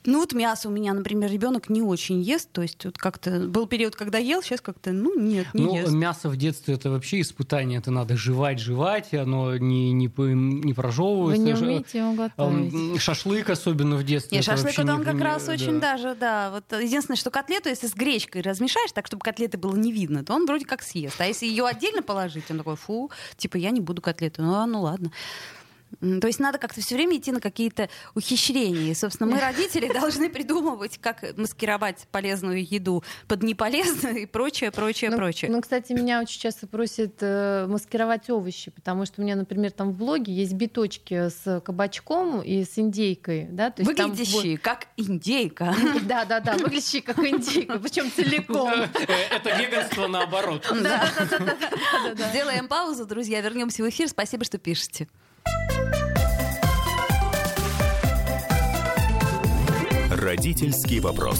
Ну 0.07 0.21
вот 0.21 0.31
мясо 0.31 0.69
у 0.69 0.71
меня, 0.71 0.93
например, 0.93 1.29
ребенок 1.29 1.67
не 1.67 1.81
очень 1.81 2.21
ест, 2.21 2.49
то 2.53 2.61
есть 2.61 2.85
вот 2.85 2.97
как-то 2.97 3.41
был 3.41 3.67
период, 3.67 3.97
когда 3.97 4.17
ел, 4.17 4.41
сейчас 4.41 4.61
как-то, 4.61 4.93
ну 4.93 5.19
нет, 5.19 5.47
не 5.53 5.65
ну, 5.65 5.75
ест. 5.75 5.91
мясо 5.91 6.29
в 6.29 6.37
детстве 6.37 6.75
это 6.75 6.89
вообще 6.89 7.19
испытание, 7.19 7.79
это 7.79 7.91
надо 7.91 8.15
жевать, 8.15 8.57
жевать, 8.57 9.13
оно 9.13 9.57
не 9.57 9.91
не 9.91 10.07
не 10.07 10.73
прожевывается. 10.73 11.43
Вы 11.43 11.49
не 11.49 11.53
умеете 11.53 11.97
его 11.99 12.13
готовить. 12.13 13.01
Шашлык 13.01 13.49
особенно 13.49 13.97
в 13.97 14.05
детстве. 14.05 14.37
Нет, 14.37 14.45
шашлык 14.45 14.79
это 14.79 14.93
он 14.93 15.03
как 15.03 15.19
раз 15.19 15.43
да. 15.43 15.51
очень 15.51 15.81
даже, 15.81 16.15
да. 16.15 16.51
Вот 16.51 16.81
единственное, 16.81 17.17
что 17.17 17.29
котлету, 17.29 17.67
если 17.67 17.87
с 17.87 17.93
гречкой 17.93 18.43
размешаешь, 18.43 18.93
так 18.93 19.07
чтобы 19.07 19.21
котлеты 19.23 19.57
было 19.57 19.75
не 19.75 19.91
видно, 19.91 20.23
то 20.23 20.33
он 20.33 20.45
вроде 20.45 20.63
как 20.63 20.83
съест. 20.83 21.19
А 21.19 21.25
если 21.25 21.47
ее 21.47 21.65
отдельно 21.65 22.01
положить, 22.01 22.49
он 22.49 22.59
такой, 22.59 22.77
фу, 22.77 23.11
типа 23.35 23.57
я 23.57 23.71
не 23.71 23.81
буду 23.81 24.01
котлету. 24.01 24.41
Ну, 24.41 24.65
ну 24.67 24.83
ладно. 24.83 25.11
То 25.99 26.27
есть 26.27 26.39
надо 26.39 26.57
как-то 26.57 26.81
все 26.81 26.95
время 26.95 27.17
идти 27.17 27.31
на 27.31 27.39
какие-то 27.39 27.89
ухищрения. 28.13 28.91
И, 28.91 28.93
собственно, 28.93 29.31
мы, 29.31 29.39
родители, 29.39 29.91
должны 29.91 30.29
придумывать, 30.29 30.97
как 30.99 31.23
маскировать 31.37 32.07
полезную 32.11 32.63
еду 32.63 33.03
под 33.27 33.43
неполезную 33.43 34.17
и 34.17 34.25
прочее, 34.25 34.71
прочее, 34.71 35.09
ну, 35.09 35.17
прочее. 35.17 35.49
Ну, 35.49 35.61
кстати, 35.61 35.93
меня 35.93 36.21
очень 36.21 36.39
часто 36.39 36.67
просят 36.67 37.15
э, 37.21 37.65
маскировать 37.67 38.29
овощи, 38.29 38.71
потому 38.71 39.05
что 39.05 39.21
у 39.21 39.23
меня, 39.23 39.35
например, 39.35 39.71
там 39.71 39.91
в 39.91 39.97
блоге 39.97 40.33
есть 40.33 40.53
биточки 40.53 41.29
с 41.29 41.61
кабачком 41.61 42.41
и 42.41 42.63
с 42.63 42.77
индейкой. 42.77 43.47
Да? 43.49 43.71
То 43.71 43.81
есть 43.81 43.99
выглядящие 43.99 44.57
там... 44.57 44.75
как 44.75 44.87
индейка. 44.97 45.75
Да, 46.07 46.25
да, 46.25 46.39
да, 46.39 46.53
выглядящие 46.53 47.01
как 47.01 47.19
индейка, 47.19 47.79
причем 47.79 48.11
целиком. 48.11 48.67
Э, 49.07 49.35
это 49.35 49.55
веганство 49.57 50.07
наоборот. 50.07 50.65
Сделаем 52.31 52.67
паузу, 52.67 53.05
друзья, 53.05 53.41
вернемся 53.41 53.83
в 53.83 53.89
эфир. 53.89 54.07
Спасибо, 54.07 54.43
что 54.43 54.57
пишете. 54.57 55.07
Родительский 60.27 60.99
вопрос. 60.99 61.39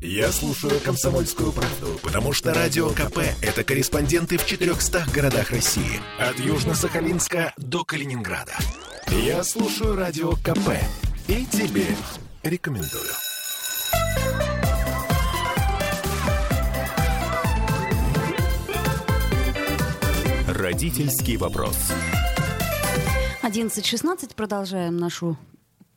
Я 0.00 0.32
слушаю 0.32 0.80
«Комсомольскую 0.80 1.52
правду», 1.52 2.00
потому 2.02 2.32
что 2.32 2.54
«Радио 2.54 2.88
КП»— 2.88 3.18
это 3.42 3.62
корреспонденты 3.62 4.38
в 4.38 4.46
400 4.46 5.04
городах 5.14 5.50
России. 5.50 6.00
От 6.18 6.36
Южно-Сахалинска 6.36 7.52
до 7.58 7.84
Калининграда. 7.84 8.54
Я 9.10 9.44
слушаю 9.44 9.96
«Радио 9.96 10.32
КП» 10.36 10.78
и 11.28 11.44
тебе 11.44 11.84
рекомендую. 12.42 13.12
Родительский 20.48 21.36
вопрос. 21.36 21.76
11.16. 23.42 24.34
Продолжаем 24.34 24.96
нашу 24.96 25.36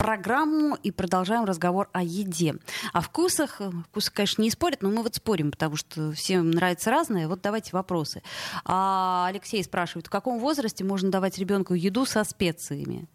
программу 0.04 0.76
и 0.76 0.92
продолжаем 0.92 1.46
разговор 1.46 1.88
о 1.94 2.04
еде. 2.04 2.56
О 2.92 3.00
вкусах. 3.00 3.62
Вкусы, 3.88 4.12
конечно, 4.12 4.42
не 4.42 4.50
спорят, 4.50 4.82
но 4.82 4.90
мы 4.90 5.02
вот 5.02 5.16
спорим, 5.16 5.50
потому 5.50 5.78
что 5.78 6.12
всем 6.12 6.52
нравится 6.52 6.92
разное. 6.92 7.30
Вот 7.30 7.40
давайте 7.42 7.70
вопросы. 7.72 8.22
А 8.66 9.28
Алексей 9.30 9.64
спрашивает, 9.64 10.08
в 10.08 10.10
каком 10.10 10.40
возрасте 10.40 10.84
можно 10.84 11.10
давать 11.10 11.38
ребенку 11.38 11.74
еду 11.74 12.06
со 12.06 12.26
специями? 12.26 13.08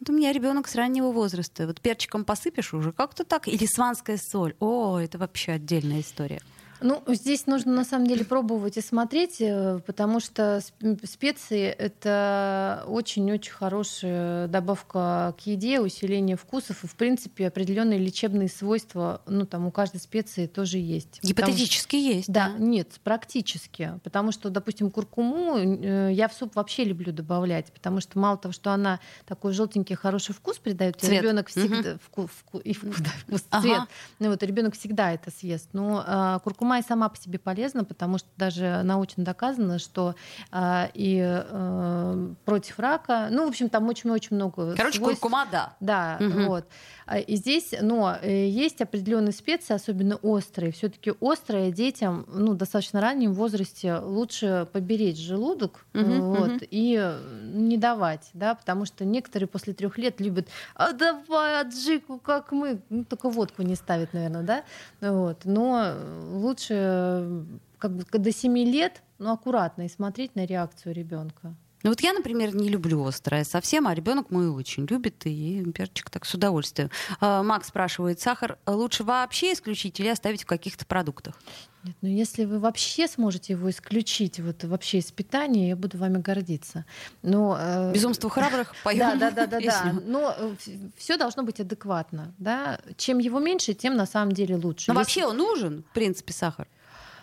Вот 0.00 0.08
у 0.08 0.12
меня 0.14 0.32
ребенок 0.32 0.68
с 0.68 0.74
раннего 0.74 1.12
возраста. 1.12 1.66
Вот 1.66 1.82
перчиком 1.82 2.24
посыпешь 2.24 2.72
уже 2.72 2.92
как-то 2.92 3.24
так. 3.24 3.46
Или 3.46 3.66
сванская 3.66 4.16
соль. 4.16 4.54
О, 4.58 4.98
это 4.98 5.18
вообще 5.18 5.52
отдельная 5.52 6.00
история. 6.00 6.40
Ну, 6.80 7.02
здесь 7.08 7.46
нужно 7.46 7.72
на 7.72 7.84
самом 7.84 8.06
деле 8.06 8.24
пробовать 8.24 8.76
и 8.76 8.80
смотреть, 8.80 9.40
э, 9.40 9.80
потому 9.86 10.20
что 10.20 10.60
специи— 11.04 11.64
это 11.78 12.84
очень-очень 12.86 13.52
хорошая 13.52 14.48
добавка 14.48 15.34
к 15.38 15.46
еде, 15.46 15.80
усиление 15.80 16.36
вкусов 16.36 16.84
и, 16.84 16.86
в 16.86 16.94
принципе, 16.94 17.48
определенные 17.48 17.98
лечебные 17.98 18.48
свойства, 18.48 19.22
ну, 19.26 19.46
там 19.46 19.66
у 19.66 19.70
каждой 19.70 20.00
специи 20.00 20.46
тоже 20.46 20.78
есть. 20.78 21.20
Гипотетически 21.22 21.96
потому, 21.96 22.14
есть. 22.14 22.32
Да, 22.32 22.48
да, 22.48 22.58
нет, 22.58 22.88
практически. 23.02 23.98
Потому 24.02 24.32
что, 24.32 24.50
допустим, 24.50 24.90
куркуму 24.90 25.56
э, 25.58 26.10
я 26.12 26.28
в 26.28 26.34
суп 26.34 26.56
вообще 26.56 26.84
люблю 26.84 27.12
добавлять, 27.12 27.72
потому 27.72 28.00
что 28.00 28.18
мало 28.18 28.36
того, 28.36 28.52
что 28.52 28.72
она 28.72 29.00
такой 29.26 29.52
желтенький 29.52 29.96
хороший 29.96 30.34
вкус 30.34 30.58
придает, 30.58 31.02
ребенок 31.04 31.48
всегда 31.48 31.92
угу. 31.92 31.98
вкус, 32.04 32.30
вкус, 32.30 32.62
и 32.64 32.72
вкус, 32.72 32.96
да, 32.98 33.10
вкус 33.26 33.44
ага. 33.50 33.62
цвет. 33.62 33.80
Ну, 34.18 34.30
вот 34.30 34.42
ребенок 34.42 34.74
всегда 34.74 35.12
это 35.12 35.30
съест. 35.30 35.68
Но 35.72 36.02
а, 36.06 36.38
куркума 36.40 36.65
Куркума 36.66 36.78
и 36.80 36.82
сама 36.82 37.08
по 37.08 37.16
себе 37.16 37.38
полезна, 37.38 37.84
потому 37.84 38.18
что 38.18 38.28
даже 38.36 38.82
научно 38.82 39.24
доказано, 39.24 39.78
что 39.78 40.16
э, 40.50 40.88
и 40.94 41.22
э, 41.22 42.28
против 42.44 42.80
рака, 42.80 43.28
ну, 43.30 43.44
в 43.44 43.48
общем, 43.48 43.68
там 43.68 43.88
очень-очень 43.88 44.34
много 44.34 44.74
Короче, 44.74 44.98
свойств. 44.98 45.20
куркума, 45.20 45.46
да. 45.50 45.74
Да, 45.78 46.16
угу. 46.20 46.46
вот. 46.48 46.64
А, 47.06 47.18
и 47.18 47.36
здесь, 47.36 47.72
но 47.80 48.18
э, 48.20 48.48
есть 48.48 48.80
определенные 48.80 49.32
специи, 49.32 49.74
особенно 49.74 50.16
острые. 50.16 50.72
Все-таки 50.72 51.12
острые 51.20 51.70
детям, 51.70 52.26
ну, 52.28 52.54
достаточно 52.54 53.00
раннем 53.00 53.32
возрасте 53.32 53.96
лучше 53.96 54.66
поберечь 54.72 55.18
желудок 55.18 55.86
угу, 55.94 56.04
вот, 56.04 56.50
угу. 56.56 56.64
и 56.68 57.16
не 57.54 57.76
давать, 57.76 58.28
да, 58.34 58.56
потому 58.56 58.86
что 58.86 59.04
некоторые 59.04 59.46
после 59.46 59.72
трех 59.72 59.98
лет 59.98 60.20
любят, 60.20 60.48
а 60.74 60.92
давай 60.92 61.60
аджику, 61.60 62.18
как 62.18 62.50
мы, 62.50 62.80
ну, 62.90 63.04
только 63.04 63.30
водку 63.30 63.62
не 63.62 63.76
ставят, 63.76 64.12
наверное, 64.12 64.42
да, 64.42 64.64
вот. 65.00 65.44
Но 65.44 65.94
лучше 66.32 67.44
как 67.78 67.92
бы 67.92 68.04
до 68.18 68.32
7 68.32 68.58
лет, 68.58 69.02
ну, 69.18 69.32
аккуратно 69.32 69.82
и 69.82 69.88
смотреть 69.88 70.34
на 70.34 70.44
реакцию 70.44 70.94
ребенка. 70.94 71.54
Ну 71.86 71.90
вот 71.92 72.00
я, 72.00 72.12
например, 72.12 72.52
не 72.52 72.68
люблю 72.68 73.04
острое 73.04 73.44
совсем, 73.44 73.86
а 73.86 73.94
ребенок 73.94 74.32
мой 74.32 74.48
очень 74.48 74.86
любит, 74.86 75.24
и 75.24 75.64
перчик 75.72 76.10
так 76.10 76.24
с 76.24 76.34
удовольствием. 76.34 76.90
А, 77.20 77.44
Макс 77.44 77.68
спрашивает, 77.68 78.18
сахар 78.18 78.58
лучше 78.66 79.04
вообще 79.04 79.52
исключить 79.52 80.00
или 80.00 80.08
оставить 80.08 80.42
в 80.42 80.46
каких-то 80.46 80.84
продуктах? 80.84 81.40
Нет, 81.84 81.94
ну 82.02 82.08
если 82.08 82.44
вы 82.44 82.58
вообще 82.58 83.06
сможете 83.06 83.52
его 83.52 83.70
исключить 83.70 84.40
вот 84.40 84.64
вообще 84.64 84.98
из 84.98 85.12
питания, 85.12 85.68
я 85.68 85.76
буду 85.76 85.96
вами 85.96 86.18
гордиться. 86.18 86.84
Но, 87.22 87.56
э... 87.56 87.92
Безумство 87.92 88.30
храбрых, 88.30 88.74
поем 88.82 89.16
Да, 89.20 89.30
да, 89.30 89.46
да, 89.46 89.46
да, 89.46 89.60
да. 89.60 89.92
Но 90.04 90.34
э, 90.36 90.54
все 90.96 91.16
должно 91.16 91.44
быть 91.44 91.60
адекватно. 91.60 92.34
Да? 92.38 92.80
Чем 92.96 93.18
его 93.18 93.38
меньше, 93.38 93.74
тем 93.74 93.94
на 93.94 94.06
самом 94.06 94.32
деле 94.32 94.56
лучше. 94.56 94.90
Но 94.90 94.98
вообще 94.98 95.24
он 95.24 95.36
нужен, 95.36 95.84
в 95.88 95.94
принципе, 95.94 96.32
сахар? 96.32 96.66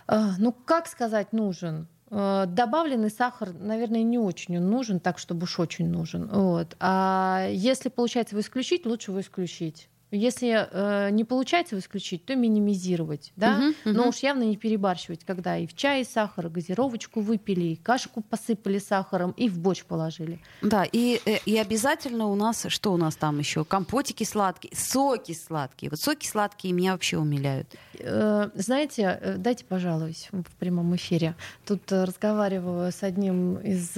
А, 0.07 0.35
ну, 0.37 0.53
как 0.53 0.87
сказать 0.87 1.33
нужен? 1.33 1.89
Э, 2.15 2.45
добавленный 2.47 3.09
сахар, 3.09 3.53
наверное, 3.53 4.03
не 4.03 4.19
очень 4.19 4.57
он 4.57 4.69
нужен, 4.69 4.99
так 4.99 5.17
чтобы 5.17 5.43
уж 5.43 5.59
очень 5.59 5.89
нужен. 5.89 6.27
Вот. 6.27 6.75
А 6.79 7.47
если 7.49 7.89
получается 7.89 8.35
его 8.35 8.41
исключить, 8.41 8.85
лучше 8.85 9.11
его 9.11 9.21
исключить. 9.21 9.89
Если 10.15 10.67
э, 10.69 11.09
не 11.09 11.23
получается 11.23 11.77
исключить, 11.79 12.23
то 12.25 12.35
минимизировать, 12.35 13.33
да, 13.35 13.57
uh-huh, 13.57 13.75
uh-huh. 13.85 13.91
но 13.93 14.09
уж 14.09 14.17
явно 14.17 14.43
не 14.43 14.57
перебарщивать, 14.57 15.23
когда 15.25 15.57
и 15.57 15.65
в 15.65 15.75
чай 15.75 16.05
сахар, 16.05 16.49
газировочку 16.49 17.19
выпили, 17.19 17.65
и 17.65 17.75
кашку 17.75 18.21
посыпали 18.21 18.77
сахаром, 18.77 19.31
и 19.31 19.49
в 19.49 19.57
борщ 19.57 19.83
положили. 19.83 20.39
Да, 20.61 20.83
и, 20.83 21.19
э, 21.25 21.37
и 21.47 21.57
обязательно 21.57 22.27
у 22.27 22.35
нас, 22.35 22.67
что 22.67 22.93
у 22.93 22.97
нас 22.97 23.15
там 23.15 23.39
еще? 23.39 23.65
Компотики 23.65 24.23
сладкие, 24.23 24.75
соки 24.75 25.33
сладкие. 25.33 25.89
Вот 25.89 25.99
соки 25.99 26.27
сладкие 26.27 26.75
меня 26.75 26.91
вообще 26.91 27.17
умиляют. 27.17 27.75
Э, 27.97 28.49
знаете, 28.53 29.17
э, 29.19 29.37
дайте 29.37 29.65
пожалуюсь 29.65 30.29
в 30.31 30.55
прямом 30.59 30.95
эфире. 30.95 31.33
Тут 31.65 31.91
разговаривала 31.91 32.91
с 32.91 33.01
одним 33.01 33.55
из 33.57 33.97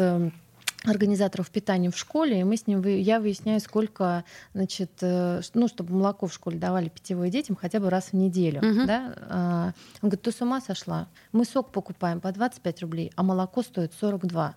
организаторов 0.88 1.50
питания 1.50 1.90
в 1.92 1.98
школе, 1.98 2.42
и 2.42 2.44
мы 2.44 2.58
с 2.58 2.68
ним, 2.68 2.82
я 2.82 3.20
выясняю, 3.20 3.60
сколько, 3.60 4.24
значит, 4.54 4.92
э, 5.02 5.42
ну, 5.54 5.68
чтобы 5.68 5.94
молоко 5.94 6.28
в 6.28 6.34
школе 6.34 6.58
давали 6.58 6.90
питьевое 6.90 7.30
детям 7.30 7.56
хотя 7.56 7.80
бы 7.80 7.90
раз 7.90 8.06
в 8.06 8.14
неделю, 8.14 8.62
uh-huh. 8.62 8.86
да. 8.86 9.14
А, 9.30 9.66
он 10.02 10.10
говорит, 10.10 10.22
ты 10.22 10.32
с 10.32 10.42
ума 10.42 10.62
сошла? 10.62 11.08
Мы 11.32 11.46
сок 11.46 11.72
покупаем 11.72 12.20
по 12.20 12.32
25 12.32 12.82
рублей, 12.82 13.12
а 13.16 13.24
молоко 13.24 13.62
стоит 13.64 13.94
42. 14.00 14.56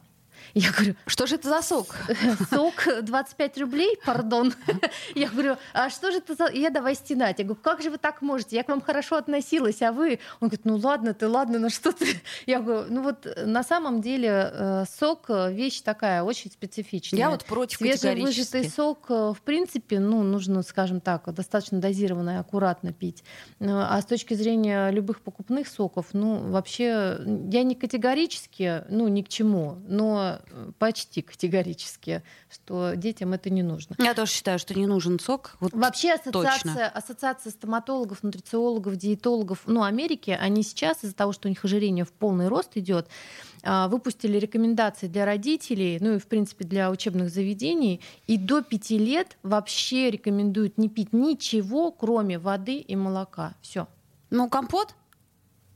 Я 0.54 0.70
говорю, 0.72 0.94
что 1.06 1.26
же 1.26 1.36
это 1.36 1.48
за 1.48 1.62
сок? 1.62 1.94
Сок 2.50 2.88
25 3.02 3.58
рублей, 3.58 3.98
пардон. 4.04 4.54
Я 5.14 5.28
говорю, 5.28 5.56
а 5.72 5.90
что 5.90 6.10
же 6.10 6.18
это 6.18 6.34
за... 6.34 6.50
Я 6.52 6.70
давай 6.70 6.94
стенать. 6.94 7.38
Я 7.38 7.44
говорю, 7.44 7.60
как 7.62 7.82
же 7.82 7.90
вы 7.90 7.98
так 7.98 8.22
можете? 8.22 8.56
Я 8.56 8.64
к 8.64 8.68
вам 8.68 8.80
хорошо 8.80 9.16
относилась, 9.16 9.82
а 9.82 9.92
вы... 9.92 10.20
Он 10.40 10.48
говорит, 10.48 10.64
ну 10.64 10.76
ладно 10.76 11.14
ты, 11.14 11.28
ладно, 11.28 11.58
ну 11.58 11.70
что 11.70 11.92
ты... 11.92 12.06
Я 12.46 12.60
говорю, 12.60 12.86
ну 12.90 13.02
вот 13.02 13.26
на 13.44 13.62
самом 13.62 14.00
деле 14.00 14.50
э, 14.52 14.84
сок 14.98 15.26
э, 15.28 15.52
вещь 15.52 15.80
такая 15.80 16.22
очень 16.22 16.50
специфичная. 16.50 17.18
Я 17.18 17.30
вот 17.30 17.44
против 17.44 17.78
Свежевыжатый 17.78 18.68
сок, 18.68 19.06
э, 19.10 19.32
в 19.36 19.40
принципе, 19.42 20.00
ну, 20.00 20.22
нужно, 20.22 20.62
скажем 20.62 21.00
так, 21.00 21.32
достаточно 21.32 21.80
дозированно 21.80 22.30
и 22.30 22.36
аккуратно 22.36 22.92
пить. 22.92 23.24
А 23.60 24.00
с 24.00 24.04
точки 24.04 24.34
зрения 24.34 24.90
любых 24.90 25.20
покупных 25.20 25.68
соков, 25.68 26.06
ну, 26.12 26.38
вообще, 26.50 27.18
я 27.50 27.62
не 27.62 27.74
категорически, 27.74 28.84
ну, 28.88 29.08
ни 29.08 29.22
к 29.22 29.28
чему, 29.28 29.78
но 29.86 30.27
почти 30.78 31.22
категорически, 31.22 32.22
что 32.50 32.94
детям 32.94 33.32
это 33.32 33.50
не 33.50 33.62
нужно. 33.62 33.94
Я 33.98 34.14
тоже 34.14 34.32
считаю, 34.32 34.58
что 34.58 34.74
не 34.74 34.86
нужен 34.86 35.18
сок. 35.18 35.56
Вот 35.60 35.72
Вообще 35.72 36.12
ассоциация, 36.12 36.88
ассоциация 36.88 37.50
стоматологов, 37.50 38.22
нутрициологов, 38.22 38.96
диетологов, 38.96 39.62
ну, 39.66 39.82
Америки, 39.82 40.36
они 40.38 40.62
сейчас 40.62 41.04
из-за 41.04 41.14
того, 41.14 41.32
что 41.32 41.48
у 41.48 41.50
них 41.50 41.64
ожирение 41.64 42.04
в 42.04 42.12
полный 42.12 42.48
рост 42.48 42.76
идет, 42.76 43.08
а, 43.62 43.88
выпустили 43.88 44.38
рекомендации 44.38 45.08
для 45.08 45.24
родителей, 45.24 45.98
ну 46.00 46.14
и, 46.14 46.18
в 46.18 46.26
принципе, 46.26 46.64
для 46.64 46.90
учебных 46.90 47.30
заведений, 47.30 48.00
и 48.26 48.36
до 48.36 48.62
пяти 48.62 48.98
лет 48.98 49.36
вообще 49.42 50.10
рекомендуют 50.10 50.78
не 50.78 50.88
пить 50.88 51.12
ничего, 51.12 51.90
кроме 51.90 52.38
воды 52.38 52.78
и 52.78 52.96
молока. 52.96 53.54
Все. 53.60 53.88
Ну, 54.30 54.48
компот? 54.48 54.94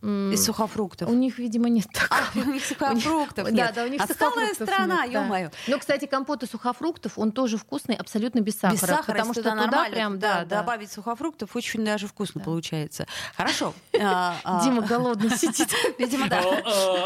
Из 0.02 0.44
сухофруктов. 0.44 1.08
У 1.08 1.14
них, 1.14 1.38
видимо, 1.38 1.68
нет 1.68 1.86
такого. 1.92 2.20
А, 2.34 2.38
у 2.38 2.52
них 2.52 2.64
сухофруктов 2.64 3.48
нет. 3.52 3.66
Да, 3.68 3.72
да, 3.72 3.84
у 3.84 3.88
них 3.88 4.02
Отсталая 4.02 4.52
страна, 4.52 5.04
ё-моё. 5.04 5.50
Но, 5.68 5.78
кстати, 5.78 6.06
компот 6.06 6.42
из 6.42 6.50
сухофруктов, 6.50 7.18
он 7.18 7.30
тоже 7.30 7.56
вкусный, 7.56 7.94
абсолютно 7.94 8.40
без 8.40 8.54
сахара. 8.54 8.72
Без 8.72 8.80
сахара, 8.80 9.04
потому 9.06 9.32
что 9.32 9.42
туда, 9.42 9.86
прям, 9.90 10.18
да, 10.18 10.44
добавить 10.44 10.90
сухофруктов 10.90 11.54
очень 11.54 11.84
даже 11.84 12.08
вкусно 12.08 12.40
получается. 12.40 13.06
Хорошо. 13.36 13.74
А, 14.04 14.36
а. 14.42 14.64
Дима 14.64 14.82
голодный 14.82 15.30
сидит. 15.30 15.68
Видимо, 15.98 16.28
да. 16.28 16.42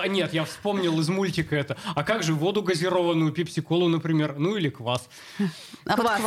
Нет, 0.06 0.32
я 0.32 0.44
вспомнил 0.44 0.98
из 0.98 1.08
мультика 1.10 1.54
это. 1.54 1.76
А 1.94 2.04
как 2.04 2.22
же 2.22 2.32
воду 2.32 2.62
газированную, 2.62 3.32
пепси-колу, 3.32 3.88
например, 3.88 4.36
ну 4.38 4.56
или 4.56 4.70
квас? 4.70 5.06
А 5.84 5.94
квас. 5.94 6.20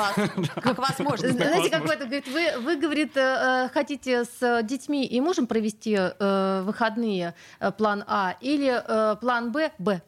Квас 0.62 1.00
можно. 1.00 1.30
Знаете, 1.30 1.70
как 1.70 1.86
это 1.86 2.06
говорит, 2.06 2.28
вы, 2.28 2.76
говорит, 2.76 3.18
э, 3.18 3.66
э, 3.66 3.70
хотите 3.74 4.26
с 4.26 4.62
детьми 4.64 5.06
и 5.08 5.20
мужем 5.22 5.48
провести 5.48 5.98
э, 5.98 6.59
выходные 6.62 7.34
э, 7.60 7.72
план 7.72 8.04
А 8.08 8.36
или 8.42 8.82
э, 8.86 9.16
план 9.18 9.52
Б, 9.52 9.72
Б. 9.78 10.02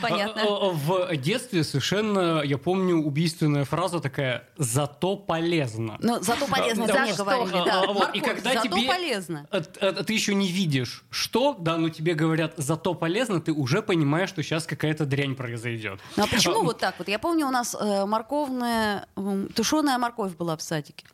Понятно. 0.00 0.44
В 0.72 1.16
детстве 1.16 1.64
совершенно, 1.64 2.42
я 2.42 2.58
помню, 2.58 2.96
убийственная 2.96 3.64
фраза 3.64 4.00
такая 4.00 4.48
«зато 4.58 5.16
полезно». 5.16 5.96
Ну, 6.00 6.22
зато 6.22 6.46
полезно, 6.46 6.84
это 6.84 7.00
мне 7.00 7.14
говорили, 7.14 7.64
да. 7.64 8.10
И 8.12 8.20
когда 8.20 8.56
тебе... 8.56 8.86
полезно. 8.86 9.46
Ты 10.06 10.12
еще 10.12 10.34
не 10.34 10.48
видишь, 10.48 11.04
что, 11.10 11.56
да, 11.58 11.76
но 11.78 11.88
тебе 11.88 12.14
говорят 12.14 12.54
«зато 12.56 12.94
полезно», 12.94 13.40
ты 13.40 13.52
уже 13.52 13.82
понимаешь, 13.82 14.28
что 14.28 14.42
сейчас 14.42 14.66
какая-то 14.66 15.06
дрянь 15.06 15.34
произойдет. 15.34 16.00
Ну, 16.16 16.24
а 16.24 16.26
почему 16.26 16.62
вот 16.62 16.78
так 16.78 16.96
вот? 16.98 17.08
Я 17.08 17.18
помню, 17.18 17.46
у 17.46 17.50
нас 17.50 17.74
э, 17.78 18.04
морковная, 18.04 19.06
тушеная 19.54 19.98
морковь 19.98 20.36
была 20.36 20.56
в 20.56 20.62
садике. 20.62 21.06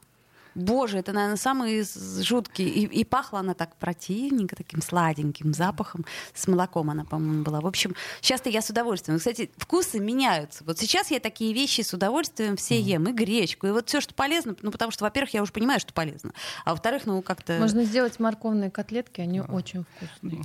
Боже, 0.54 0.98
это, 0.98 1.12
наверное, 1.12 1.36
самый 1.36 1.84
жуткий. 2.22 2.66
И, 2.66 2.84
и 2.84 3.04
пахла 3.04 3.40
она 3.40 3.54
так 3.54 3.76
противненько, 3.76 4.56
таким 4.56 4.82
сладеньким 4.82 5.54
запахом. 5.54 6.04
С 6.34 6.46
молоком 6.46 6.90
она, 6.90 7.04
по-моему, 7.04 7.42
была. 7.42 7.60
В 7.60 7.66
общем, 7.66 7.94
сейчас-то 8.20 8.50
я 8.50 8.62
с 8.62 8.70
удовольствием. 8.70 9.18
Кстати, 9.18 9.50
вкусы 9.56 9.98
меняются. 9.98 10.64
Вот 10.64 10.78
сейчас 10.78 11.10
я 11.10 11.20
такие 11.20 11.52
вещи 11.52 11.80
с 11.80 11.92
удовольствием 11.94 12.56
все 12.56 12.80
ем. 12.80 13.08
И 13.08 13.12
гречку, 13.12 13.66
и 13.66 13.70
вот 13.70 13.88
все, 13.88 14.00
что 14.00 14.14
полезно. 14.14 14.54
Ну, 14.62 14.70
потому 14.70 14.92
что, 14.92 15.04
во-первых, 15.04 15.34
я 15.34 15.42
уже 15.42 15.52
понимаю, 15.52 15.80
что 15.80 15.92
полезно. 15.92 16.32
А 16.64 16.70
во-вторых, 16.70 17.06
ну, 17.06 17.22
как-то... 17.22 17.58
Можно 17.58 17.84
сделать 17.84 18.20
морковные 18.20 18.70
котлетки, 18.70 19.20
они 19.20 19.40
очень 19.40 19.84
вкусные. 19.96 20.42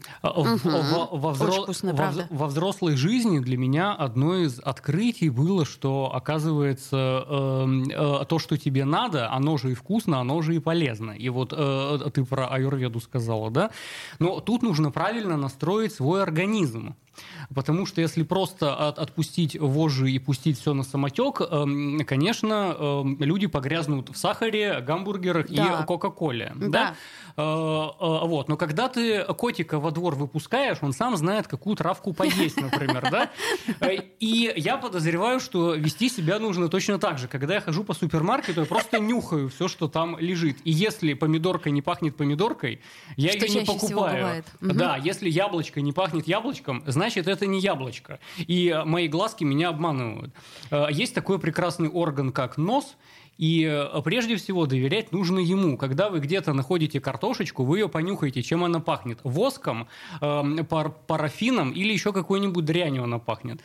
Во 2.30 2.48
взрослой 2.48 2.96
жизни 2.96 3.40
для 3.40 3.58
меня 3.58 3.94
одно 3.94 4.36
из 4.36 4.60
открытий 4.60 5.30
было, 5.30 5.66
что, 5.66 6.12
оказывается, 6.14 7.26
эм, 7.28 7.90
э, 7.90 8.26
то, 8.26 8.40
что 8.40 8.58
тебе 8.58 8.86
надо, 8.86 9.32
оно 9.32 9.58
же 9.58 9.72
и 9.72 9.74
вкусно 9.74 9.97
вкусно, 9.98 10.20
оно 10.20 10.42
же 10.42 10.56
и 10.56 10.60
полезно. 10.60 11.12
И 11.12 11.30
вот 11.30 11.54
э, 11.56 12.10
ты 12.14 12.24
про 12.24 12.48
аюрведу 12.48 13.00
сказала, 13.00 13.50
да? 13.50 13.72
Но 14.20 14.40
тут 14.40 14.62
нужно 14.62 14.92
правильно 14.92 15.38
настроить 15.38 15.94
свой 15.94 16.22
организм. 16.22 16.96
Потому 17.54 17.86
что 17.86 18.02
если 18.02 18.24
просто 18.24 18.76
от, 18.76 19.00
отпустить 19.00 19.60
вожжи 19.60 20.12
и 20.12 20.20
пустить 20.20 20.60
все 20.60 20.74
на 20.74 20.84
самотек, 20.84 21.42
э, 21.42 22.04
конечно, 22.06 22.76
э, 22.78 23.04
люди 23.20 23.48
погрязнут 23.48 24.10
в 24.10 24.18
сахаре, 24.18 24.82
гамбургерах 24.82 25.48
да. 25.50 25.82
и 25.82 25.86
Кока-Коле. 25.86 26.54
Да. 26.56 26.68
да? 26.68 26.96
Э, 27.38 27.42
э, 27.42 28.28
вот. 28.28 28.50
Но 28.50 28.58
когда 28.58 28.88
ты 28.88 29.24
котика 29.24 29.80
во 29.80 29.92
двор 29.92 30.16
выпускаешь, 30.16 30.78
он 30.82 30.92
сам 30.92 31.16
знает, 31.18 31.48
какую 31.48 31.76
травку 31.76 32.14
поесть, 32.14 32.60
например. 32.60 33.08
Да? 33.12 33.30
Э, 33.80 33.96
и 34.20 34.54
я 34.56 34.78
подозреваю, 34.78 35.40
что 35.40 35.76
вести 35.76 36.10
себя 36.10 36.40
нужно 36.40 36.68
точно 36.68 36.98
так 36.98 37.20
же. 37.20 37.28
Когда 37.28 37.56
я 37.56 37.62
хожу 37.62 37.84
по 37.84 37.94
супермаркету, 37.94 38.62
я 38.62 38.66
просто 38.66 39.00
нюхаю 39.00 39.50
все, 39.50 39.68
что 39.68 39.87
там 39.88 40.18
лежит. 40.20 40.58
И 40.64 40.72
если 40.72 41.14
помидорка 41.14 41.70
не 41.70 41.82
пахнет 41.82 42.16
помидоркой, 42.16 42.82
я 43.16 43.32
что 43.32 43.46
ее 43.46 43.62
не 43.62 43.66
покупаю. 43.66 44.44
Да, 44.62 44.98
если 44.98 45.30
яблочко 45.30 45.82
не 45.82 45.92
пахнет 45.92 46.28
яблочком, 46.28 46.84
значит, 46.86 47.28
это 47.28 47.46
не 47.46 47.60
яблочко. 47.60 48.20
И 48.38 48.76
мои 48.86 49.08
глазки 49.08 49.44
меня 49.44 49.70
обманывают. 49.70 50.34
Есть 50.90 51.14
такой 51.14 51.40
прекрасный 51.40 51.90
орган, 51.90 52.32
как 52.32 52.58
нос, 52.58 52.96
и 53.38 53.64
э, 53.64 54.02
прежде 54.02 54.36
всего 54.36 54.66
доверять 54.66 55.12
нужно 55.12 55.40
ему. 55.40 55.78
Когда 55.78 56.10
вы 56.10 56.20
где-то 56.20 56.54
находите 56.54 57.00
картошечку, 57.00 57.64
вы 57.64 57.80
ее 57.80 57.90
понюхаете, 57.90 58.42
чем 58.42 58.64
она 58.64 58.80
пахнет. 58.80 59.20
Воском, 59.24 59.88
э, 60.22 60.64
пар 60.68 60.90
парафином 60.90 61.72
или 61.72 61.94
еще 61.94 62.12
какой-нибудь 62.14 62.66
дрянью 62.66 63.04
она 63.04 63.20
пахнет. 63.20 63.62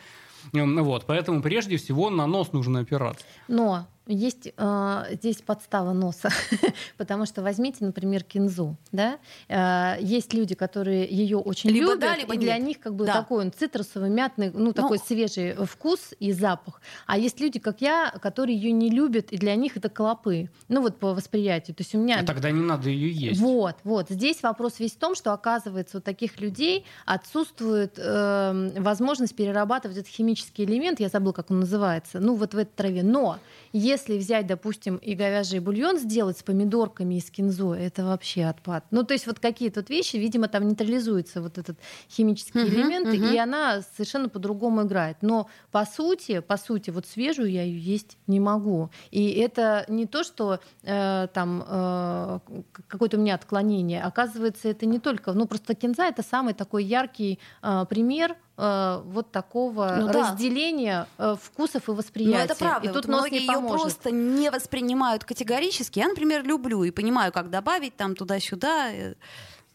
Вот, 0.51 1.05
поэтому 1.07 1.41
прежде 1.41 1.77
всего 1.77 2.09
на 2.09 2.27
нос 2.27 2.51
нужно 2.51 2.81
опираться. 2.81 3.25
Но 3.47 3.87
есть 4.07 4.51
э, 4.55 5.03
здесь 5.11 5.41
подстава 5.41 5.93
носа, 5.93 6.29
потому 6.97 7.25
что 7.25 7.41
возьмите, 7.41 7.85
например, 7.85 8.23
кинзу, 8.23 8.75
да, 8.91 9.17
э, 9.47 9.95
есть 10.01 10.33
люди, 10.33 10.55
которые 10.55 11.05
ее 11.05 11.37
очень 11.37 11.69
либо 11.69 11.91
любят, 11.91 11.99
да, 11.99 12.17
либо 12.17 12.35
и 12.35 12.37
для 12.37 12.57
нет. 12.57 12.67
них 12.67 12.79
как 12.79 12.95
бы 12.95 13.05
да. 13.05 13.13
такой 13.13 13.45
он 13.45 13.53
цитрусовый, 13.53 14.09
мятный, 14.09 14.51
ну, 14.51 14.65
ну 14.65 14.73
такой 14.73 14.99
свежий 14.99 15.53
вкус 15.65 16.13
и 16.19 16.33
запах, 16.33 16.81
а 17.07 17.17
есть 17.17 17.39
люди, 17.39 17.59
как 17.59 17.79
я, 17.79 18.13
которые 18.21 18.57
ее 18.57 18.71
не 18.73 18.89
любят, 18.89 19.31
и 19.31 19.37
для 19.37 19.55
них 19.55 19.77
это 19.77 19.89
клопы, 19.89 20.49
ну 20.67 20.81
вот 20.81 20.99
по 20.99 21.13
восприятию, 21.13 21.75
то 21.75 21.81
есть 21.83 21.95
у 21.95 21.97
меня... 21.97 22.19
А 22.19 22.25
тогда 22.25 22.51
не 22.51 22.61
надо 22.61 22.89
ее 22.89 23.09
есть. 23.09 23.39
Вот, 23.39 23.77
вот, 23.85 24.09
здесь 24.09 24.43
вопрос 24.43 24.79
весь 24.79 24.93
в 24.93 24.97
том, 24.97 25.15
что 25.15 25.31
оказывается 25.31 25.99
у 25.99 26.01
таких 26.01 26.41
людей 26.41 26.85
отсутствует 27.05 27.93
э, 27.97 28.71
возможность 28.79 29.35
перерабатывать 29.35 29.97
этот 29.97 30.11
химический 30.11 30.65
элемент, 30.65 30.99
я 30.99 31.07
забыл, 31.07 31.31
как 31.31 31.51
он 31.51 31.61
называется, 31.61 32.19
ну 32.19 32.35
вот 32.35 32.53
в 32.53 32.57
этой 32.57 32.73
траве, 32.75 33.03
но 33.03 33.39
если 33.71 33.92
взять, 33.97 34.47
допустим, 34.47 34.97
и 34.97 35.15
говяжий 35.15 35.59
бульон 35.59 35.97
сделать 35.97 36.37
с 36.37 36.43
помидорками 36.43 37.15
и 37.15 37.19
с 37.19 37.29
кинзой, 37.29 37.81
это 37.81 38.05
вообще 38.05 38.45
отпад. 38.45 38.85
Ну, 38.91 39.03
то 39.03 39.13
есть 39.13 39.27
вот 39.27 39.39
какие 39.39 39.69
тут 39.69 39.89
вещи, 39.89 40.17
видимо, 40.17 40.47
там 40.47 40.67
нейтрализуется 40.67 41.41
вот 41.41 41.57
этот 41.57 41.77
химический 42.09 42.61
uh-huh, 42.61 42.69
элемент, 42.69 43.07
uh-huh. 43.07 43.33
и 43.33 43.37
она 43.37 43.81
совершенно 43.95 44.29
по-другому 44.29 44.83
играет. 44.83 45.17
Но 45.21 45.47
по 45.71 45.85
сути, 45.85 46.39
по 46.39 46.57
сути, 46.57 46.89
вот 46.89 47.05
свежую 47.05 47.51
я 47.51 47.63
ее 47.63 47.79
есть 47.79 48.17
не 48.27 48.39
могу. 48.39 48.89
И 49.11 49.31
это 49.31 49.85
не 49.87 50.05
то, 50.05 50.23
что 50.23 50.59
э, 50.83 51.27
там 51.33 51.63
э, 51.67 52.39
какое-то 52.87 53.17
у 53.17 53.19
меня 53.19 53.35
отклонение. 53.35 54.01
Оказывается, 54.03 54.69
это 54.69 54.85
не 54.85 54.99
только, 54.99 55.33
ну 55.33 55.47
просто 55.47 55.75
кинза 55.75 56.05
это 56.05 56.23
самый 56.23 56.53
такой 56.53 56.83
яркий 56.83 57.39
э, 57.61 57.85
пример 57.89 58.35
Э, 58.55 59.01
вот 59.05 59.31
такого 59.31 59.97
ну, 59.99 60.07
разделения 60.09 61.07
да. 61.17 61.33
Э, 61.33 61.35
вкусов 61.41 61.89
и 61.89 61.91
восприятия. 61.91 62.37
Ну, 62.37 62.43
это 62.43 62.55
правда. 62.55 62.89
И 62.89 62.93
тут 62.93 63.07
вот 63.07 63.15
многие 63.15 63.41
ее 63.41 63.59
просто 63.67 64.11
не 64.11 64.51
воспринимают 64.51 65.23
категорически. 65.23 65.99
Я, 65.99 66.07
например, 66.07 66.43
люблю 66.43 66.83
и 66.83 66.91
понимаю, 66.91 67.31
как 67.31 67.49
добавить 67.49 67.97
там 67.97 68.15
туда-сюда. 68.15 68.91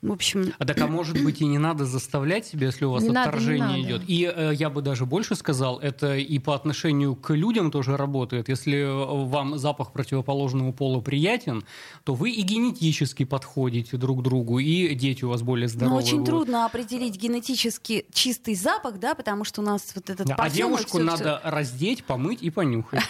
Э, 0.02 0.06
в 0.06 0.12
общем... 0.12 0.52
А 0.58 0.64
так, 0.64 0.80
а 0.80 0.87
может 0.87 1.22
быть, 1.22 1.40
и 1.40 1.46
не 1.46 1.58
надо 1.58 1.84
заставлять 1.84 2.46
себя, 2.46 2.66
если 2.66 2.84
у 2.84 2.90
вас 2.90 3.02
не 3.02 3.11
отторжение 3.11 3.66
надо, 3.66 3.80
идет. 3.80 4.02
И 4.06 4.30
э, 4.32 4.52
я 4.54 4.70
бы 4.70 4.82
даже 4.82 5.06
больше 5.06 5.34
сказал, 5.34 5.78
это 5.78 6.16
и 6.16 6.38
по 6.38 6.54
отношению 6.54 7.14
к 7.16 7.34
людям 7.34 7.70
тоже 7.70 7.96
работает. 7.96 8.48
Если 8.48 8.84
вам 8.84 9.58
запах 9.58 9.92
противоположного 9.92 10.72
пола 10.72 11.00
приятен, 11.00 11.64
то 12.04 12.14
вы 12.14 12.30
и 12.30 12.42
генетически 12.42 13.24
подходите 13.24 13.96
друг 13.96 14.20
к 14.20 14.22
другу, 14.22 14.58
и 14.58 14.94
дети 14.94 15.24
у 15.24 15.30
вас 15.30 15.42
более 15.42 15.66
ну, 15.66 15.72
здоровые. 15.72 16.00
Но 16.00 16.06
очень 16.06 16.18
будут. 16.18 16.26
трудно 16.28 16.64
определить 16.66 17.16
генетически 17.16 18.06
чистый 18.12 18.54
запах, 18.54 18.98
да, 18.98 19.14
потому 19.14 19.44
что 19.44 19.61
у 19.61 19.64
нас 19.64 19.92
вот 19.94 20.11
этот 20.11 20.26
да, 20.26 20.34
А 20.37 20.50
девушку 20.50 20.98
надо 20.98 21.40
раздеть, 21.44 22.04
помыть 22.04 22.42
и 22.42 22.50
понюхать. 22.50 23.02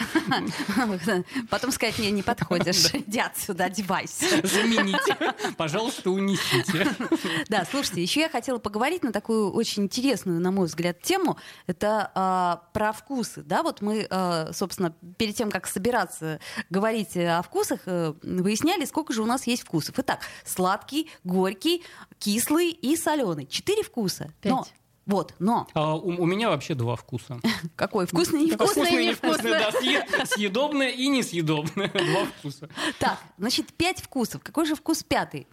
Потом 1.51 1.73
сказать, 1.73 1.99
не, 1.99 2.11
не 2.11 2.23
подходишь, 2.23 2.87
иди 2.95 3.19
отсюда, 3.19 3.65
одевайся. 3.65 4.27
Замените. 4.47 5.17
Пожалуйста, 5.57 6.11
унесите. 6.11 6.78
Да, 7.49 7.65
слушайте, 7.71 8.03
еще 8.03 8.21
я 8.21 8.29
хотела 8.29 8.59
поговорить 8.59 9.03
на 9.03 9.13
такую 9.13 9.51
очень 9.53 9.85
интересную, 9.85 10.41
на 10.41 10.51
мой 10.51 10.67
взгляд, 10.67 11.01
тему. 11.03 11.37
Это 11.67 12.11
а, 12.15 12.63
про 12.73 12.93
вкусы. 12.93 13.43
Да, 13.43 13.63
вот 13.63 13.81
мы, 13.81 14.07
а, 14.11 14.51
собственно, 14.53 14.95
перед 15.17 15.35
тем, 15.37 15.51
как 15.51 15.67
собираться 15.67 16.41
говорить 16.71 17.17
о 17.17 17.43
вкусах, 17.43 17.81
а, 17.87 18.15
выясняли, 18.23 18.85
сколько 18.85 19.13
же 19.13 19.23
у 19.23 19.27
нас 19.27 19.47
есть 19.47 19.63
вкусов. 19.63 19.95
Итак, 19.99 20.21
сладкий, 20.45 21.11
горький, 21.25 21.85
кислый 22.19 22.71
и 22.71 22.97
соленый. 22.97 23.47
Четыре 23.47 23.83
вкуса. 23.83 24.33
Пять. 24.41 24.53
Но, 24.53 24.67
вот, 25.07 25.35
но 25.39 25.67
А, 25.73 25.95
у, 25.97 26.09
у 26.23 26.27
меня 26.27 26.51
вообще 26.51 26.75
два 26.75 26.95
вкуса. 26.97 27.41
какой? 27.77 28.07
Вкусный 28.07 28.43
и 28.43 28.47
невкусный? 28.51 29.05
И 29.05 29.09
невкусное, 29.09 29.59
да. 29.59 29.71
съе- 29.71 30.27
Съедобное 30.27 30.91
и 30.91 31.09
несъедобное. 31.09 31.89
Два 31.95 32.27
вкуса. 32.27 32.69
Так, 32.99 33.19
значит, 33.39 33.73
пять 33.73 34.03
вкусов. 34.03 34.43
Какой 34.43 34.67
же 34.67 34.75
вкус 34.75 35.03
пятый? 35.03 35.47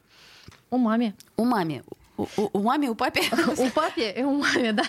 У 0.70 0.78
маме. 0.78 1.14
У 1.38 1.46
мами. 1.46 1.84
У, 2.18 2.24
у- 2.38 2.50
у 2.54 2.60
мами, 2.64 2.88
у 2.88 2.96
папи? 2.96 3.22
У 3.58 3.70
папи 3.70 4.14
и 4.18 4.24
у 4.24 4.32
мамы, 4.42 4.72
да. 4.72 4.84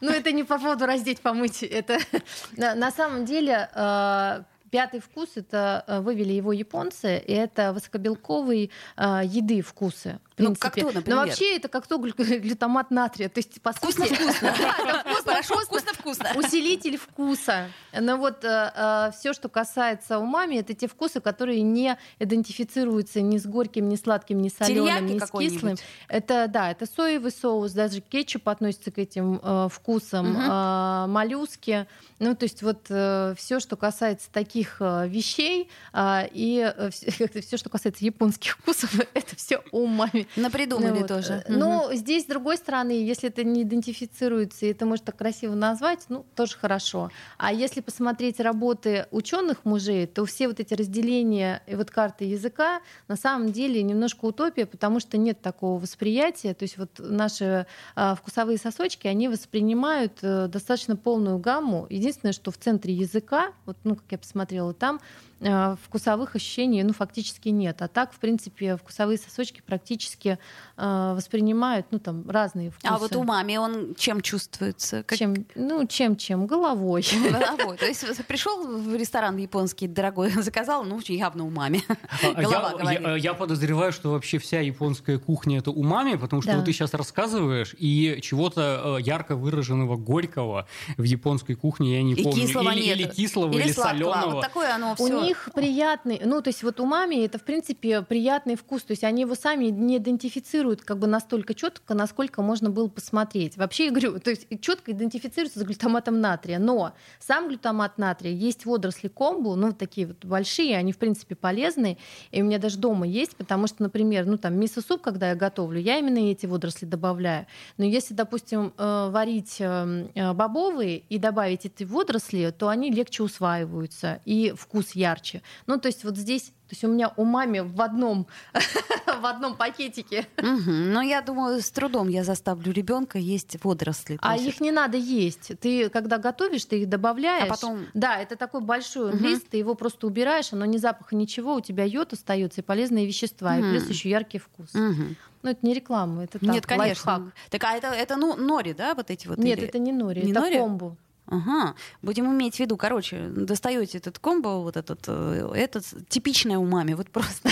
Но 0.00 0.10
это 0.10 0.32
не 0.32 0.42
по 0.44 0.58
поводу 0.58 0.86
раздеть, 0.86 1.20
помыть. 1.20 1.62
Это 1.62 1.98
на, 2.56 2.74
на 2.74 2.90
самом 2.90 3.24
деле 3.24 3.68
э, 3.74 4.42
пятый 4.74 4.98
вкус 4.98 5.28
это 5.36 5.84
э, 5.86 6.00
вывели 6.00 6.32
его 6.32 6.52
японцы, 6.52 7.16
и 7.18 7.32
это 7.32 7.72
высокобелковые 7.72 8.70
э, 8.96 9.20
еды 9.24 9.62
вкусы. 9.62 10.18
В 10.36 10.42
Ну, 10.42 10.56
как 10.58 10.74
то, 10.74 10.86
например? 10.86 11.04
Но 11.06 11.16
вообще 11.18 11.54
это 11.54 11.68
как 11.68 11.86
то 11.86 11.96
глю- 11.96 12.12
глютамат 12.18 12.90
натрия. 12.90 13.28
То 13.28 13.38
есть, 13.38 13.62
по 13.62 13.72
сути, 13.72 13.84
Вкусно-вкусно. 13.84 14.52
Да, 14.58 15.04
это 15.06 15.22
Хорошо, 15.22 15.54
вкусно-вкусно. 15.54 15.92
вкусно-вкусно. 15.94 16.38
Усилитель 16.40 16.96
вкуса. 16.96 17.68
Но 17.92 18.16
вот 18.16 18.38
все, 18.38 19.32
что 19.32 19.48
касается 19.48 20.18
умами, 20.18 20.56
это 20.56 20.74
те 20.74 20.88
вкусы, 20.88 21.20
которые 21.20 21.62
не 21.62 21.96
идентифицируются 22.18 23.20
ни 23.20 23.38
с 23.38 23.46
горьким, 23.46 23.88
ни 23.88 23.94
сладким, 23.94 24.42
ни 24.42 24.48
соленым, 24.48 25.06
ни 25.06 25.20
с 25.20 25.30
кислым. 25.30 25.76
Это 26.08 26.48
да, 26.48 26.72
это 26.72 26.86
соевый 26.86 27.30
соус, 27.30 27.70
даже 27.70 28.00
кетчуп 28.00 28.48
относится 28.48 28.90
к 28.90 28.98
этим 28.98 29.40
э, 29.40 29.68
вкусам, 29.70 30.36
э, 30.36 31.06
моллюски. 31.06 31.86
Ну, 32.18 32.34
то 32.34 32.44
есть 32.44 32.62
вот 32.62 32.84
все, 32.84 33.60
что 33.60 33.76
касается 33.76 34.30
таких 34.32 34.63
э, 34.80 35.08
вещей, 35.08 35.68
э, 35.92 36.28
и 36.32 36.72
все, 36.90 37.56
что 37.56 37.68
касается 37.70 38.04
японских 38.04 38.52
вкусов, 38.58 38.94
это 39.14 39.36
все 39.36 39.62
умами. 39.72 40.26
Напридумали 40.36 41.00
вот, 41.00 41.08
тоже. 41.08 41.44
э, 41.46 41.52
Ну, 41.52 41.90
здесь, 41.92 42.24
с 42.24 42.26
другой 42.26 42.56
стороны, 42.56 42.92
если 42.92 43.28
это 43.28 43.44
не 43.44 43.62
идентифицируется, 43.62 44.66
и 44.66 44.70
это 44.70 44.86
можно 44.86 45.06
так 45.06 45.16
красиво 45.16 45.54
назвать, 45.54 46.04
ну, 46.08 46.24
тоже 46.34 46.56
хорошо. 46.56 47.10
А 47.38 47.52
если 47.52 47.80
посмотреть 47.80 48.40
работы 48.40 49.06
ученых 49.10 49.64
мужей, 49.64 50.06
то 50.06 50.24
все 50.24 50.48
вот 50.48 50.60
эти 50.60 50.74
разделения 50.74 51.62
и 51.66 51.74
вот 51.74 51.90
карты 51.90 52.24
языка 52.24 52.80
на 53.08 53.16
самом 53.16 53.52
деле 53.52 53.82
немножко 53.82 54.24
утопия, 54.26 54.66
потому 54.66 55.00
что 55.00 55.16
нет 55.16 55.40
такого 55.40 55.80
восприятия. 55.80 56.54
То 56.54 56.62
есть 56.64 56.78
вот 56.78 56.90
наши 56.98 57.66
а, 57.96 58.14
вкусовые 58.14 58.58
сосочки, 58.58 59.06
они 59.06 59.28
воспринимают 59.28 60.18
э, 60.22 60.48
достаточно 60.48 60.96
полную 60.96 61.38
гамму. 61.38 61.86
Единственное, 61.90 62.32
что 62.32 62.50
в 62.50 62.58
центре 62.58 62.94
языка, 62.94 63.52
вот, 63.66 63.76
ну, 63.84 63.96
как 63.96 64.04
я 64.10 64.18
посмотрела, 64.18 64.53
там 64.72 65.00
э, 65.33 65.33
вкусовых 65.40 66.36
ощущений, 66.36 66.82
ну, 66.82 66.92
фактически 66.92 67.48
нет. 67.50 67.82
А 67.82 67.88
так, 67.88 68.12
в 68.12 68.18
принципе, 68.18 68.76
вкусовые 68.76 69.18
сосочки 69.18 69.62
практически 69.66 70.38
э, 70.76 71.12
воспринимают, 71.16 71.86
ну, 71.90 71.98
там, 71.98 72.28
разные 72.30 72.70
вкусы. 72.70 72.86
А 72.92 72.98
вот 72.98 73.14
у 73.16 73.22
мами 73.24 73.56
он 73.56 73.94
чем 73.94 74.20
чувствуется? 74.20 75.02
Как- 75.02 75.18
Чем, 75.18 75.34
ну, 75.54 75.86
чем-чем? 75.86 76.46
Головой. 76.46 77.04
Головой. 77.30 77.76
То 77.76 77.86
есть 77.86 78.04
пришел 78.26 78.66
в 78.78 78.94
ресторан 78.94 79.36
японский 79.36 79.86
дорогой, 79.88 80.30
заказал, 80.42 80.84
ну, 80.84 81.00
явно 81.08 81.44
у 81.44 81.50
мами. 81.50 81.82
А 82.22 82.40
Голова 82.40 82.70
я, 82.70 82.76
говорит. 82.78 83.00
я- 83.02 83.16
я 83.16 83.34
подозреваю, 83.34 83.92
что 83.92 84.10
вообще 84.12 84.38
вся 84.38 84.60
японская 84.60 85.18
кухня 85.18 85.58
это 85.58 85.70
умами, 85.70 86.16
потому 86.16 86.42
что 86.42 86.52
Да. 86.52 86.56
вот 86.58 86.64
ты 86.66 86.72
сейчас 86.72 86.94
рассказываешь, 86.94 87.74
и 87.78 88.18
чего-то 88.22 88.96
э, 88.98 89.02
ярко 89.02 89.36
выраженного 89.36 89.96
горького 89.96 90.66
в 90.96 91.02
японской 91.02 91.54
кухне 91.54 91.96
я 91.96 92.02
не 92.02 92.14
И 92.14 92.22
помню. 92.22 92.40
кислого 92.46 92.70
или, 92.70 92.84
нет. 92.86 92.98
или 92.98 93.08
кислого, 93.08 93.58
или, 93.58 93.72
соленого. 93.72 94.30
Вот 94.34 94.40
такое 94.42 94.74
оно 94.74 94.94
все. 94.94 95.23
Них 95.24 95.50
приятный, 95.54 96.20
ну, 96.24 96.40
то 96.40 96.48
есть 96.48 96.62
вот 96.62 96.80
у 96.80 96.86
мами 96.86 97.24
это, 97.24 97.38
в 97.38 97.44
принципе, 97.44 98.02
приятный 98.02 98.56
вкус. 98.56 98.82
То 98.82 98.92
есть 98.92 99.04
они 99.04 99.22
его 99.22 99.34
сами 99.34 99.66
не 99.66 99.98
идентифицируют 99.98 100.82
как 100.82 100.98
бы 100.98 101.06
настолько 101.06 101.54
четко, 101.54 101.94
насколько 101.94 102.42
можно 102.42 102.70
было 102.70 102.88
посмотреть. 102.88 103.56
Вообще, 103.56 103.86
я 103.86 103.90
говорю, 103.90 104.18
то 104.20 104.30
есть 104.30 104.46
четко 104.60 104.92
идентифицируется 104.92 105.60
с 105.60 105.62
глютаматом 105.62 106.20
натрия. 106.20 106.58
Но 106.58 106.92
сам 107.18 107.48
глютамат 107.48 107.98
натрия 107.98 108.32
есть 108.32 108.66
водоросли 108.66 109.08
комбу, 109.08 109.54
ну, 109.54 109.72
такие 109.72 110.06
вот 110.06 110.24
большие, 110.24 110.76
они, 110.76 110.92
в 110.92 110.98
принципе, 110.98 111.34
полезные. 111.34 111.98
И 112.30 112.42
у 112.42 112.44
меня 112.44 112.58
даже 112.58 112.78
дома 112.78 113.06
есть, 113.06 113.36
потому 113.36 113.66
что, 113.66 113.82
например, 113.82 114.26
ну, 114.26 114.38
там, 114.38 114.58
мисо-суп, 114.58 115.02
когда 115.02 115.30
я 115.30 115.34
готовлю, 115.34 115.80
я 115.80 115.98
именно 115.98 116.18
эти 116.18 116.46
водоросли 116.46 116.86
добавляю. 116.86 117.46
Но 117.76 117.84
если, 117.84 118.14
допустим, 118.14 118.72
э, 118.76 119.08
варить 119.10 119.56
э, 119.60 120.08
э, 120.14 120.32
бобовые 120.32 120.98
и 121.08 121.18
добавить 121.18 121.66
эти 121.66 121.84
водоросли, 121.84 122.52
то 122.56 122.68
они 122.68 122.90
легче 122.90 123.22
усваиваются 123.22 124.20
и 124.24 124.52
вкус 124.56 124.92
ярче. 125.14 125.42
Ну, 125.66 125.78
то 125.78 125.88
есть 125.88 126.04
вот 126.04 126.16
здесь, 126.16 126.42
то 126.68 126.72
есть 126.72 126.84
у 126.84 126.88
меня 126.88 127.12
у 127.16 127.24
мами 127.24 127.60
в 127.60 127.80
одном, 127.80 128.26
в 129.20 129.26
одном 129.26 129.56
пакетике, 129.56 130.26
Мгм. 130.38 130.92
Но 130.92 131.02
я 131.02 131.20
думаю, 131.22 131.60
с 131.60 131.70
трудом 131.70 132.08
я 132.08 132.24
заставлю 132.24 132.72
ребенка 132.72 133.18
есть 133.18 133.56
водоросли. 133.64 134.18
А 134.20 134.36
их 134.36 134.60
не 134.60 134.70
надо 134.72 134.96
есть. 134.96 135.52
Ты, 135.60 135.88
когда 135.88 136.18
готовишь, 136.18 136.64
ты 136.64 136.80
их 136.82 136.88
добавляешь. 136.88 137.44
А 137.44 137.46
потом- 137.46 137.86
Да, 137.94 138.18
это 138.18 138.36
такой 138.36 138.60
большой 138.60 139.12
лист, 139.16 139.48
ты 139.48 139.56
его 139.56 139.74
просто 139.74 140.06
убираешь, 140.06 140.52
оно 140.52 140.64
ни 140.64 140.76
запаха, 140.78 141.14
ничего, 141.16 141.54
у 141.54 141.60
тебя 141.60 141.84
йод 141.84 142.12
остается 142.12 142.60
и 142.60 142.64
полезные 142.64 143.06
вещества, 143.06 143.56
и 143.58 143.62
плюс 143.62 143.88
еще 143.88 144.10
яркий 144.10 144.38
вкус. 144.38 144.70
Ну, 144.74 145.50
это 145.50 145.58
не 145.66 145.74
реклама, 145.74 146.24
это 146.24 146.38
так, 146.38 146.42
Нет, 146.54 146.64
конечно. 146.66 147.12
лайфхак. 147.12 147.34
Так, 147.50 147.64
а 147.64 147.72
это, 147.76 147.88
это 147.88 148.16
ну, 148.16 148.34
нори, 148.34 148.72
да, 148.72 148.94
вот 148.94 149.10
эти 149.10 149.26
вот? 149.28 149.36
Нет, 149.36 149.58
или- 149.58 149.68
это 149.68 149.78
не 149.78 149.92
нори, 149.92 150.22
Не 150.22 150.30
это 150.32 150.40
нори? 150.40 150.56
комбу. 150.56 150.96
Ага, 151.26 151.74
будем 152.02 152.26
иметь 152.32 152.56
в 152.56 152.60
виду, 152.60 152.76
короче, 152.76 153.28
достаете 153.28 153.98
этот 153.98 154.18
комбо, 154.18 154.60
вот 154.60 154.76
этот, 154.76 155.00
э, 155.06 155.50
этот 155.54 155.84
типичное 156.08 156.58
у 156.58 156.66
мами, 156.66 156.94
вот 156.94 157.10
просто. 157.10 157.48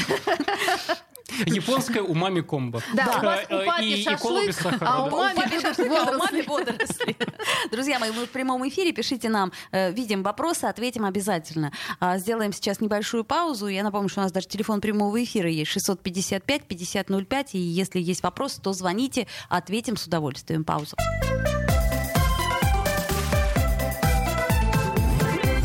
Японская 1.47 2.03
умами 2.03 2.41
комбо. 2.41 2.83
Да, 2.95 3.19
у 3.19 3.25
вас 3.25 3.41
Э, 3.49 3.63
у 3.63 3.67
папи 3.67 3.85
и, 3.85 4.03
шашлык, 4.03 4.53
сахара. 4.53 4.87
а 4.87 5.05
у 5.05 5.11
да. 5.11 5.17
мами 5.17 6.45
а 6.47 6.51
у 6.51 6.55
водоросли. 6.55 7.17
Друзья 7.71 7.99
мои, 7.99 8.11
мы 8.11 8.27
в 8.27 8.31
прямом 8.31 8.67
эфире, 8.69 8.93
пишите 8.93 9.29
нам, 9.29 9.53
э, 9.71 9.93
видим 9.93 10.23
вопросы, 10.23 10.65
ответим 10.65 11.05
обязательно. 11.05 11.73
А, 12.01 12.19
Сделаем 12.19 12.53
сейчас 12.53 12.81
небольшую 12.81 13.25
паузу. 13.25 13.69
Я 13.69 13.83
напомню, 13.83 14.09
что 14.09 14.21
у 14.21 14.23
нас 14.25 14.33
даже 14.33 14.49
телефон 14.49 14.81
прямого 14.81 15.23
эфира 15.23 15.49
есть 15.49 15.75
655-5005, 15.77 17.49
и 17.53 17.59
если 17.59 18.01
есть 18.01 18.23
вопрос, 18.23 18.57
то 18.63 18.73
звоните, 18.73 19.27
ответим 19.49 19.97
с 19.97 20.07
удовольствием. 20.07 20.65
Пауза. 20.65 20.97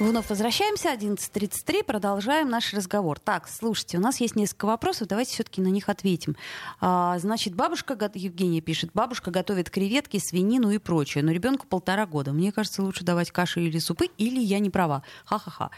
Вновь 0.00 0.28
возвращаемся, 0.28 0.92
11.33, 0.92 1.84
продолжаем 1.84 2.48
наш 2.48 2.74
разговор. 2.74 3.20
Так, 3.20 3.48
слушайте, 3.48 3.98
у 3.98 4.00
нас 4.00 4.20
есть 4.20 4.34
несколько 4.34 4.66
вопросов, 4.66 5.06
давайте 5.08 5.32
все-таки 5.32 5.60
на 5.60 5.68
них 5.68 5.88
ответим. 5.88 6.36
А, 6.80 7.16
значит, 7.20 7.54
бабушка, 7.54 7.96
Евгения 8.14 8.60
пишет, 8.60 8.90
бабушка 8.92 9.30
готовит 9.30 9.70
креветки, 9.70 10.18
свинину 10.18 10.70
и 10.70 10.78
прочее, 10.78 11.22
но 11.22 11.30
ребенку 11.30 11.66
полтора 11.68 12.06
года. 12.06 12.32
Мне 12.32 12.50
кажется, 12.50 12.82
лучше 12.82 13.04
давать 13.04 13.30
каши 13.30 13.60
или 13.62 13.78
супы, 13.78 14.06
или 14.18 14.40
я 14.40 14.58
не 14.58 14.68
права. 14.70 15.04
Ха-ха-ха. 15.26 15.70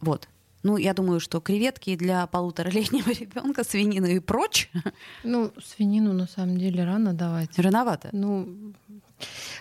Вот. 0.00 0.28
Ну, 0.62 0.76
я 0.76 0.92
думаю, 0.94 1.20
что 1.20 1.40
креветки 1.40 1.94
для 1.94 2.26
полуторалетнего 2.26 3.10
ребенка, 3.20 3.64
свинину 3.64 4.06
и 4.06 4.18
прочь, 4.18 4.70
Ну, 5.24 5.52
свинину 5.62 6.14
на 6.14 6.26
самом 6.26 6.58
деле 6.58 6.84
рано 6.84 7.12
давать. 7.12 7.58
рановато. 7.58 8.08
Ну, 8.12 8.72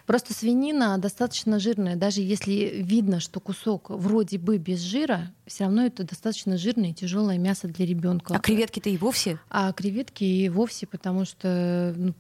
просто 0.05 0.33
свинина 0.33 0.97
достаточно 0.97 1.59
жирная. 1.59 1.95
Даже 1.95 2.21
если 2.21 2.81
видно, 2.81 3.19
что 3.19 3.39
кусок 3.39 3.89
вроде 3.89 4.37
бы 4.37 4.57
без 4.57 4.79
жира, 4.79 5.31
все 5.45 5.65
равно 5.65 5.85
это 5.85 6.03
достаточно 6.03 6.57
жирное 6.57 6.91
и 6.91 6.93
тяжелое 6.93 7.37
мясо 7.37 7.67
для 7.67 7.85
ребенка. 7.85 8.35
А 8.35 8.39
креветки-то 8.39 8.89
и 8.89 8.97
вовсе 8.97 9.39
А 9.49 9.71
креветки 9.73 10.23
и 10.23 10.49
вовсе, 10.49 10.87
потому 10.87 11.25
что 11.25 11.93
ну, 11.97 12.13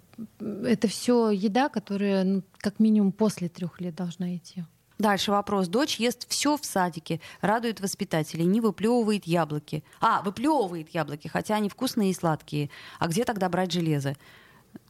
это 0.63 0.87
все 0.87 1.31
еда, 1.31 1.69
которая 1.69 2.23
ну, 2.23 2.43
как 2.57 2.79
минимум 2.79 3.11
после 3.11 3.49
трех 3.49 3.79
лет 3.81 3.95
должна 3.95 4.35
идти. 4.35 4.63
Дальше 4.99 5.31
вопрос. 5.31 5.67
Дочь 5.67 5.99
ест 5.99 6.27
все 6.27 6.57
в 6.57 6.65
садике, 6.65 7.21
радует 7.41 7.79
воспитателей, 7.79 8.45
не 8.45 8.61
выплевывает 8.61 9.25
яблоки. 9.25 9.83
А, 9.99 10.21
выплевывает 10.23 10.89
яблоки, 10.89 11.27
хотя 11.27 11.55
они 11.55 11.69
вкусные 11.69 12.11
и 12.11 12.13
сладкие. 12.13 12.71
А 12.97 13.07
где 13.07 13.23
тогда 13.23 13.47
брать 13.47 13.71
железо? 13.71 14.15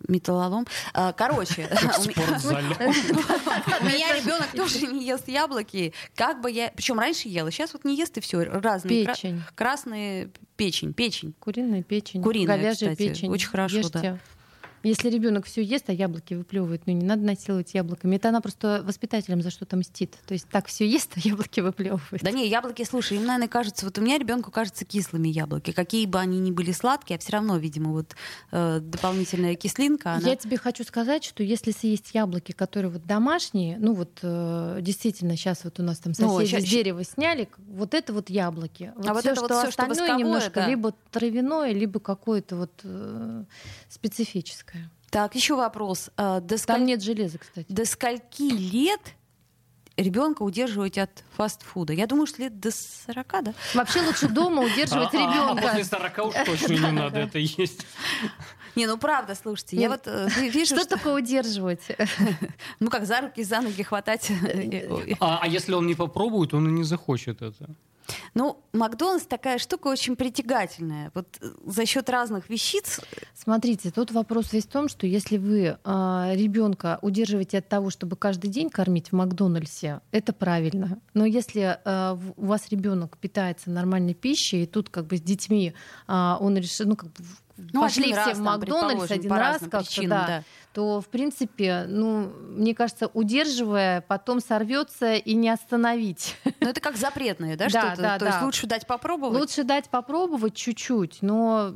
Металлолом. 0.07 0.65
А, 0.93 1.13
короче, 1.13 1.67
в 1.97 2.01
спортзале. 2.01 2.75
у 2.79 3.85
меня 3.85 4.15
ребенок 4.15 4.47
тоже 4.55 4.87
не 4.87 5.05
ест 5.05 5.27
яблоки. 5.27 5.93
Как 6.15 6.41
бы 6.41 6.51
я... 6.51 6.71
Причем 6.75 6.99
раньше 6.99 7.29
ела, 7.29 7.51
сейчас 7.51 7.73
вот 7.73 7.85
не 7.85 7.95
ест 7.95 8.17
и 8.17 8.21
все. 8.21 8.43
Разные. 8.43 9.05
Печень. 9.05 9.43
Красные 9.55 10.29
печень, 10.55 10.93
печень. 10.93 11.33
Куриная 11.39 11.83
печень, 11.83 12.21
Куриная, 12.21 12.57
говяжья 12.57 12.95
печень. 12.95 13.29
Очень 13.29 13.49
хорошо, 13.49 13.89
да. 13.89 14.19
Если 14.83 15.09
ребенок 15.09 15.45
все 15.45 15.61
ест, 15.63 15.89
а 15.89 15.93
яблоки 15.93 16.33
выплевывает, 16.33 16.83
ну 16.85 16.93
не 16.93 17.05
надо 17.05 17.23
насиловать 17.23 17.73
яблоками. 17.73 18.15
Это 18.15 18.29
она 18.29 18.41
просто 18.41 18.81
воспитателям 18.85 19.41
за 19.41 19.49
что-то 19.49 19.75
мстит. 19.77 20.15
То 20.25 20.33
есть 20.33 20.47
так 20.49 20.67
все 20.67 20.87
ест, 20.87 21.13
а 21.15 21.19
яблоки 21.19 21.59
выплевывает. 21.59 22.21
Да 22.21 22.31
не, 22.31 22.47
яблоки, 22.47 22.83
слушай, 22.83 23.17
им, 23.17 23.25
наверное, 23.25 23.47
кажется, 23.47 23.85
вот 23.85 23.97
у 23.97 24.01
меня 24.01 24.17
ребенку 24.17 24.51
кажется 24.51 24.85
кислыми 24.85 25.27
яблоки. 25.29 25.71
Какие 25.71 26.05
бы 26.05 26.19
они 26.19 26.39
ни 26.39 26.51
были 26.51 26.71
сладкие, 26.71 27.17
а 27.17 27.19
все 27.19 27.33
равно, 27.33 27.57
видимо, 27.57 27.91
вот 27.91 28.15
э, 28.51 28.79
дополнительная 28.81 29.55
кислинка, 29.55 30.13
она... 30.13 30.29
Я 30.29 30.35
тебе 30.35 30.57
хочу 30.57 30.83
сказать, 30.83 31.23
что 31.23 31.43
если 31.43 31.71
съесть 31.71 32.11
яблоки, 32.13 32.51
которые 32.51 32.91
вот 32.91 33.05
домашние, 33.05 33.77
ну 33.79 33.93
вот 33.93 34.19
э, 34.21 34.79
действительно 34.81 35.35
сейчас 35.35 35.63
вот 35.63 35.79
у 35.79 35.83
нас 35.83 35.99
там 35.99 36.13
Ну, 36.17 36.37
соседи 36.39 36.51
ща- 36.51 36.61
с 36.61 36.69
дерева 36.69 37.03
сняли, 37.03 37.49
вот 37.57 37.93
это 37.93 38.13
вот 38.13 38.29
яблоки. 38.29 38.93
Вот 38.95 39.07
А 39.07 39.13
вот 39.13 39.21
всё, 39.21 39.31
это 39.31 39.41
вот 39.41 39.51
что 39.51 39.59
что 39.59 39.69
остальное 39.69 39.97
восковое, 39.99 40.19
немножко 40.19 40.51
да. 40.55 40.67
либо 40.67 40.93
травяное, 41.11 41.71
либо 41.73 41.99
какое-то 41.99 42.55
вот 42.55 42.71
э, 42.83 43.43
специфическое. 43.89 44.66
Так, 45.09 45.35
еще 45.35 45.55
вопрос. 45.55 46.09
Э, 46.17 46.39
До, 46.41 46.57
сколь- 46.57 46.75
Там 46.75 46.85
нет 46.85 47.01
железа, 47.01 47.37
кстати. 47.37 47.65
до 47.69 47.85
скольки 47.85 48.43
лет 48.43 48.99
ребенка 49.95 50.43
удерживать 50.43 50.97
от 50.97 51.23
фастфуда? 51.35 51.93
Я 51.93 52.07
думаю, 52.07 52.27
что 52.27 52.41
лет 52.41 52.59
до 52.59 52.71
40, 52.71 53.43
да? 53.43 53.53
Вообще 53.73 54.01
лучше 54.01 54.27
дома 54.27 54.61
удерживать 54.63 55.13
А- 55.13 55.17
а- 55.17 55.27
А 55.29 55.31
ребенка. 55.53 55.61
после 55.61 55.83
40 55.85 56.25
уж 56.27 56.33
точно 56.45 56.73
не 56.73 56.91
надо 56.91 57.19
это 57.19 57.39
есть. 57.39 57.85
Не, 58.75 58.85
ну 58.85 58.97
правда, 58.99 59.33
слушайте, 59.33 59.77
я 59.77 59.87
Ну, 59.89 59.95
вот 59.95 60.01
э, 60.07 60.27
ви- 60.37 60.49
вижу, 60.49 60.75
Что 60.75 60.81
что, 60.85 60.97
такое 60.97 61.15
удерживать? 61.15 61.81
ну 62.79 62.89
как 62.91 63.05
за 63.07 63.21
руки, 63.21 63.43
за 63.43 63.61
ноги 63.61 63.81
хватать. 63.83 64.29
А, 65.19 65.39
а 65.41 65.47
если 65.47 65.73
он 65.73 65.87
не 65.87 65.95
попробует, 65.95 66.53
он 66.53 66.67
и 66.67 66.71
не 66.71 66.83
захочет 66.83 67.41
это. 67.41 67.69
Ну, 68.33 68.63
Макдональдс 68.73 69.25
такая 69.25 69.57
штука 69.57 69.87
очень 69.87 70.15
притягательная. 70.15 71.11
Вот 71.13 71.27
э, 71.41 71.47
за 71.65 71.85
счет 71.85 72.09
разных 72.09 72.49
вещиц. 72.49 73.01
Смотрите, 73.33 73.91
тут 73.91 74.11
вопрос 74.11 74.53
весь 74.53 74.65
в 74.65 74.69
том, 74.69 74.87
что 74.89 75.05
если 75.07 75.37
вы 75.37 75.77
ребенка 75.87 76.99
удерживаете 77.01 77.59
от 77.59 77.67
того, 77.69 77.89
чтобы 77.89 78.15
каждый 78.15 78.49
день 78.49 78.69
кормить 78.69 79.09
в 79.09 79.13
Макдональдсе, 79.13 80.01
это 80.11 80.33
правильно. 80.33 80.99
Но 81.13 81.25
если 81.25 81.79
а, 81.83 82.15
в- 82.15 82.33
у 82.37 82.45
вас 82.45 82.69
ребенок 82.69 83.17
питается 83.17 83.69
нормальной 83.71 84.13
пищей, 84.13 84.63
и 84.63 84.65
тут 84.65 84.89
как 84.89 85.07
бы 85.07 85.17
с 85.17 85.21
детьми 85.21 85.73
а, 86.07 86.37
он 86.39 86.57
решил, 86.57 86.87
ну 86.87 86.95
как 86.95 87.11
бы 87.11 87.23
Ну, 87.57 87.81
пошли 87.81 88.05
все 88.11 88.15
раз 88.15 88.37
в 88.37 88.41
Макдональдс 88.41 89.11
один 89.11 89.31
раз 89.31 89.59
как-то, 89.69 90.01
да, 90.07 90.25
да. 90.27 90.43
то 90.73 91.01
в 91.01 91.07
принципе, 91.07 91.85
ну 91.87 92.31
мне 92.49 92.75
кажется, 92.75 93.07
удерживая, 93.13 94.01
потом 94.01 94.39
сорвется 94.39 95.15
и 95.15 95.33
не 95.33 95.49
остановить. 95.49 96.35
Ну, 96.61 96.69
это 96.69 96.79
как 96.81 96.97
запретное, 96.97 97.55
да, 97.57 97.67
Да, 97.71 97.81
что-то? 97.81 98.01
да, 98.01 98.19
То 98.19 98.25
есть 98.25 98.39
да. 98.39 98.45
лучше 98.45 98.67
дать 98.67 98.85
попробовать. 98.87 99.39
Лучше 99.39 99.63
дать 99.63 99.89
попробовать 99.89 100.55
чуть-чуть, 100.55 101.19
но 101.21 101.73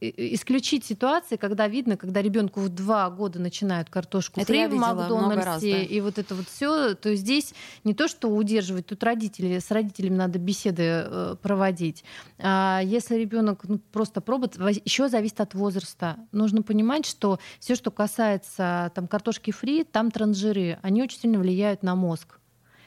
и- 0.00 0.08
и- 0.08 0.34
исключить 0.34 0.84
ситуации, 0.84 1.36
когда 1.36 1.68
видно, 1.68 1.96
когда 1.96 2.22
ребенку 2.22 2.60
в 2.60 2.68
два 2.68 3.08
года 3.10 3.38
начинают 3.40 3.90
картошку 3.90 4.40
Это 4.40 4.46
фри 4.46 4.66
в 4.66 4.74
Макдональдсе, 4.74 5.44
раз, 5.44 5.60
да. 5.62 5.68
и 5.82 6.00
вот 6.00 6.18
это 6.18 6.34
вот 6.34 6.48
все, 6.48 6.94
то 6.94 7.14
здесь 7.14 7.52
не 7.84 7.94
то, 7.94 8.08
что 8.08 8.28
удерживать, 8.28 8.86
тут 8.86 9.02
родители, 9.02 9.58
с 9.58 9.70
родителями 9.70 10.16
надо 10.16 10.38
беседы 10.38 10.82
э, 11.06 11.36
проводить. 11.42 12.04
А 12.38 12.80
если 12.84 13.16
ребенок 13.16 13.60
ну, 13.64 13.78
просто 13.92 14.20
пробует, 14.20 14.56
еще 14.84 15.08
зависит 15.16 15.40
от 15.40 15.54
возраста. 15.54 16.16
Нужно 16.32 16.62
понимать, 16.62 17.06
что 17.06 17.38
все, 17.58 17.74
что 17.74 17.90
касается 17.90 18.92
там, 18.94 19.08
картошки 19.08 19.50
фри, 19.50 19.84
там 19.84 20.10
транжиры, 20.10 20.78
они 20.82 21.02
очень 21.02 21.18
сильно 21.18 21.38
влияют 21.38 21.82
на 21.82 21.94
мозг 21.94 22.38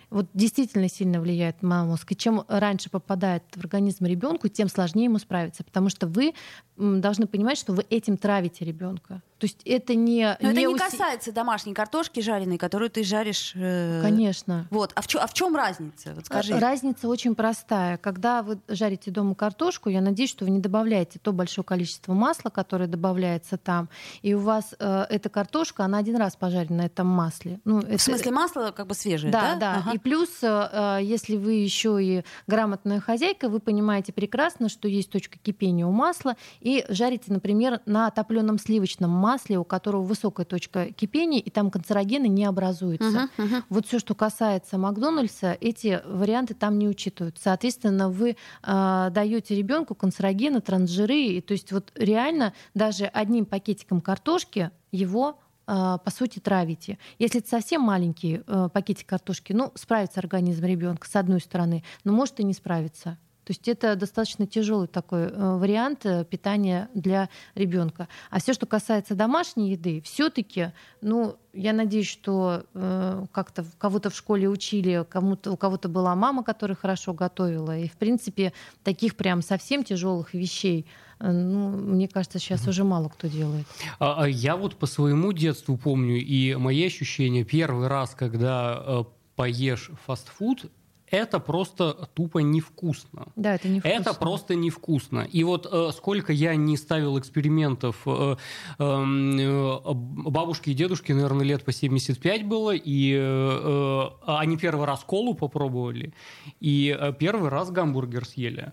вот 0.09 0.27
действительно 0.33 0.89
сильно 0.89 1.19
влияет 1.21 1.61
на 1.61 1.85
мозг. 1.85 2.11
И 2.11 2.15
чем 2.15 2.43
раньше 2.47 2.89
попадает 2.89 3.43
в 3.55 3.59
организм 3.59 4.05
ребенку, 4.05 4.47
тем 4.47 4.67
сложнее 4.69 5.05
ему 5.05 5.19
справиться, 5.19 5.63
потому 5.63 5.89
что 5.89 6.07
вы 6.07 6.33
должны 6.77 7.27
понимать, 7.27 7.57
что 7.57 7.73
вы 7.73 7.85
этим 7.89 8.17
травите 8.17 8.63
ребенка. 8.65 9.21
То 9.37 9.45
есть 9.45 9.61
это 9.65 9.95
не, 9.95 10.37
Но 10.41 10.49
это 10.49 10.59
не 10.59 10.65
уси- 10.65 10.77
касается 10.77 11.31
домашней 11.31 11.73
картошки 11.73 12.19
жареной, 12.19 12.57
которую 12.57 12.89
ты 12.89 13.03
жаришь. 13.03 13.53
э, 13.55 14.01
Конечно. 14.01 14.67
Вот. 14.69 14.91
А 14.95 15.01
в, 15.01 15.07
чё- 15.07 15.19
а 15.19 15.27
в 15.27 15.33
чем 15.33 15.55
разница? 15.55 16.13
Вот 16.13 16.25
скажи. 16.25 16.57
Разница 16.59 17.07
очень 17.07 17.35
простая. 17.35 17.97
Когда 17.97 18.41
вы 18.43 18.59
жарите 18.67 19.11
дома 19.11 19.35
картошку, 19.35 19.89
я 19.89 20.01
надеюсь, 20.01 20.29
что 20.29 20.43
вы 20.45 20.51
не 20.51 20.59
добавляете 20.59 21.19
то 21.19 21.31
большое 21.31 21.63
количество 21.63 22.13
масла, 22.13 22.49
которое 22.49 22.87
добавляется 22.87 23.57
там, 23.57 23.87
и 24.21 24.33
у 24.33 24.39
вас 24.39 24.73
э, 24.77 25.05
эта 25.09 25.29
картошка, 25.29 25.85
она 25.85 25.97
один 25.99 26.17
раз 26.17 26.35
пожарена 26.35 26.77
на 26.83 26.85
этом 26.85 27.07
масле. 27.07 27.59
Ну, 27.65 27.79
В 27.81 28.01
смысле, 28.01 28.31
масло 28.31 28.73
как 28.75 28.87
бы 28.87 28.93
свежее, 28.95 29.31
Да, 29.31 29.53
да? 29.53 29.55
да. 29.55 29.75
Ага. 29.79 29.91
И 29.93 29.98
плюс, 29.99 30.29
э, 30.41 30.99
если 31.01 31.37
вы 31.37 31.53
еще 31.53 31.97
и 32.01 32.23
грамотная 32.47 32.99
хозяйка, 32.99 33.49
вы 33.49 33.59
понимаете 33.59 34.13
прекрасно, 34.13 34.69
что 34.69 34.87
есть 34.87 35.09
точка 35.09 35.37
кипения 35.37 35.85
у 35.85 35.91
масла, 35.91 36.35
и 36.61 36.85
жарите, 36.89 37.31
например, 37.31 37.81
на 37.85 38.09
топленом 38.09 38.57
сливочном 38.57 39.09
масле, 39.09 39.57
у 39.59 39.63
которого 39.63 40.03
высокая 40.03 40.45
точка 40.45 40.91
кипения, 40.91 41.39
и 41.39 41.49
там 41.49 41.71
канцерогены 41.71 42.27
не 42.27 42.45
образуются. 42.45 43.29
Мгм, 43.37 43.45
мгм. 43.45 43.63
Вот 43.69 43.85
все, 43.87 43.99
что 43.99 44.15
касается 44.15 44.77
Макдональдса, 44.77 45.57
эти 45.59 46.01
варианты 46.05 46.53
там 46.53 46.79
не 46.79 46.87
учитывают. 46.87 47.37
Соответственно, 47.41 48.09
вы 48.09 48.35
э, 48.63 49.09
даете 49.11 49.55
ребенку 49.55 49.95
канцерогены, 49.95 50.61
трансжиры, 50.61 51.19
и 51.19 51.41
то 51.41 51.53
есть 51.53 51.71
вот 51.71 51.91
реально 51.95 52.53
даже 52.73 53.05
одним 53.05 53.45
пакетиком 53.45 54.01
картошки 54.01 54.71
его 54.91 55.29
э, 55.29 55.48
по 55.69 56.11
сути 56.11 56.39
травите. 56.39 56.97
Если 57.19 57.39
это 57.39 57.49
совсем 57.49 57.81
маленький 57.81 58.41
э, 58.45 58.69
пакетик 58.73 59.07
картошки, 59.07 59.53
ну 59.53 59.71
справится 59.75 60.19
организм 60.19 60.65
ребенка 60.65 61.07
с 61.07 61.15
одной 61.15 61.41
стороны, 61.41 61.83
но 62.03 62.11
может 62.11 62.39
и 62.39 62.43
не 62.43 62.53
справиться. 62.53 63.17
То 63.49 63.51
есть 63.51 63.67
это 63.67 63.95
достаточно 63.95 64.45
тяжелый 64.45 64.87
такой 64.87 65.23
э, 65.23 65.57
вариант 65.57 66.05
э, 66.05 66.23
питания 66.23 66.87
для 66.93 67.29
ребенка. 67.55 68.07
А 68.29 68.39
все, 68.39 68.53
что 68.53 68.67
касается 68.67 69.15
домашней 69.15 69.71
еды, 69.71 70.01
все-таки, 70.05 70.71
ну, 71.01 71.35
я 71.51 71.73
надеюсь, 71.73 72.05
что 72.05 72.65
э, 72.75 73.25
как-то 73.31 73.65
кого-то 73.79 74.11
в 74.11 74.15
школе 74.15 74.47
учили, 74.47 75.03
кому-то, 75.09 75.51
у 75.51 75.57
кого-то 75.57 75.89
была 75.89 76.13
мама, 76.13 76.43
которая 76.43 76.75
хорошо 76.75 77.15
готовила. 77.15 77.75
И, 77.75 77.87
в 77.87 77.97
принципе, 77.97 78.53
таких 78.83 79.15
прям 79.15 79.41
совсем 79.41 79.83
тяжелых 79.83 80.35
вещей, 80.35 80.85
ну, 81.19 81.69
мне 81.69 82.07
кажется, 82.07 82.39
сейчас 82.39 82.67
уже 82.67 82.83
мало 82.83 83.09
кто 83.09 83.27
делает. 83.27 83.65
А, 83.99 84.23
а 84.23 84.27
Я 84.27 84.55
вот 84.55 84.75
по 84.75 84.85
своему 84.85 85.33
детству 85.33 85.77
помню, 85.77 86.17
и 86.17 86.55
мои 86.55 86.85
ощущения, 86.85 87.43
первый 87.43 87.87
раз, 87.87 88.15
когда 88.15 88.81
э, 88.85 89.03
поешь 89.35 89.91
фастфуд, 90.05 90.71
это 91.11 91.39
просто 91.39 92.09
тупо 92.13 92.39
невкусно. 92.39 93.27
Да, 93.35 93.55
это 93.55 93.67
не 93.67 93.79
Это 93.83 94.13
просто 94.13 94.55
невкусно. 94.55 95.27
И 95.31 95.43
вот 95.43 95.67
э, 95.71 95.91
сколько 95.95 96.33
я 96.33 96.55
не 96.55 96.77
ставил 96.77 97.17
экспериментов, 97.17 97.95
э, 98.05 98.35
эм, 98.77 99.37
э, 99.39 99.79
бабушке 99.93 100.71
и 100.71 100.73
дедушке, 100.73 101.13
наверное, 101.13 101.45
лет 101.45 101.63
по 101.63 101.71
75 101.71 102.45
было, 102.45 102.75
и 102.75 103.13
э, 103.13 103.19
э, 103.19 104.09
они 104.27 104.57
первый 104.57 104.85
раз 104.85 105.03
колу 105.03 105.33
попробовали, 105.33 106.13
и 106.59 106.95
э, 106.99 107.13
первый 107.17 107.49
раз 107.49 107.71
гамбургер 107.71 108.25
съели. 108.25 108.71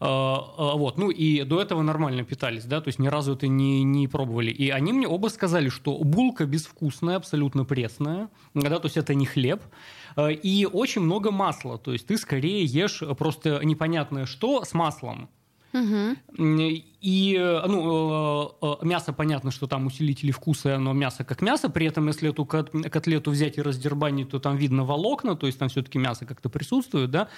Э, 0.00 0.04
э, 0.04 0.06
вот, 0.06 0.98
ну 0.98 1.10
и 1.10 1.42
до 1.42 1.60
этого 1.60 1.82
нормально 1.82 2.24
питались, 2.24 2.64
да, 2.64 2.80
то 2.80 2.88
есть 2.88 2.98
ни 2.98 3.08
разу 3.08 3.34
это 3.34 3.48
не, 3.48 3.82
не 3.82 4.08
пробовали. 4.08 4.50
И 4.50 4.70
они 4.70 4.92
мне 4.92 5.08
оба 5.08 5.28
сказали, 5.28 5.68
что 5.68 5.98
булка 5.98 6.46
безвкусная, 6.46 7.16
абсолютно 7.16 7.64
пресная, 7.64 8.28
да, 8.54 8.78
то 8.78 8.86
есть 8.86 8.96
это 8.96 9.14
не 9.14 9.26
хлеб, 9.26 9.62
Э, 10.16 10.32
и 10.32 10.66
очень 10.66 11.02
много 11.02 11.30
масла, 11.30 11.63
то 11.78 11.92
есть 11.92 12.06
ты 12.06 12.16
скорее 12.16 12.64
ешь 12.64 13.02
просто 13.18 13.60
непонятное 13.64 14.26
что 14.26 14.64
с 14.64 14.72
маслом. 14.74 15.28
Мгм. 15.72 16.16
И, 17.04 17.36
э, 17.38 17.66
ну, 17.66 18.56
э, 18.62 18.76
э, 18.80 18.86
мясо, 18.86 19.12
понятно, 19.12 19.50
что 19.50 19.66
там 19.66 19.84
усилители 19.84 20.30
вкуса, 20.30 20.70
и 20.70 20.72
оно 20.72 20.94
мясо 20.94 21.22
как 21.22 21.42
мясо, 21.42 21.68
при 21.68 21.86
этом, 21.86 22.06
если 22.06 22.30
эту 22.30 22.46
кот- 22.46 22.70
котлету 22.70 23.30
взять 23.30 23.58
и 23.58 23.62
раздербанить, 23.62 24.30
то 24.30 24.38
там 24.38 24.56
видно 24.56 24.84
волокна, 24.84 25.36
то 25.36 25.46
есть 25.46 25.58
там 25.58 25.68
все-таки 25.68 25.98
мясо 25.98 26.24
как-то 26.24 26.48
присутствует, 26.48 27.10
да, 27.10 27.28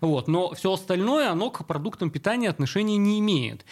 вот, 0.00 0.26
но 0.26 0.54
все 0.54 0.72
остальное, 0.72 1.30
оно 1.30 1.50
к 1.50 1.64
продуктам 1.64 2.10
питания 2.10 2.48
отношения 2.48 2.96
не 2.96 3.20
имеет. 3.20 3.64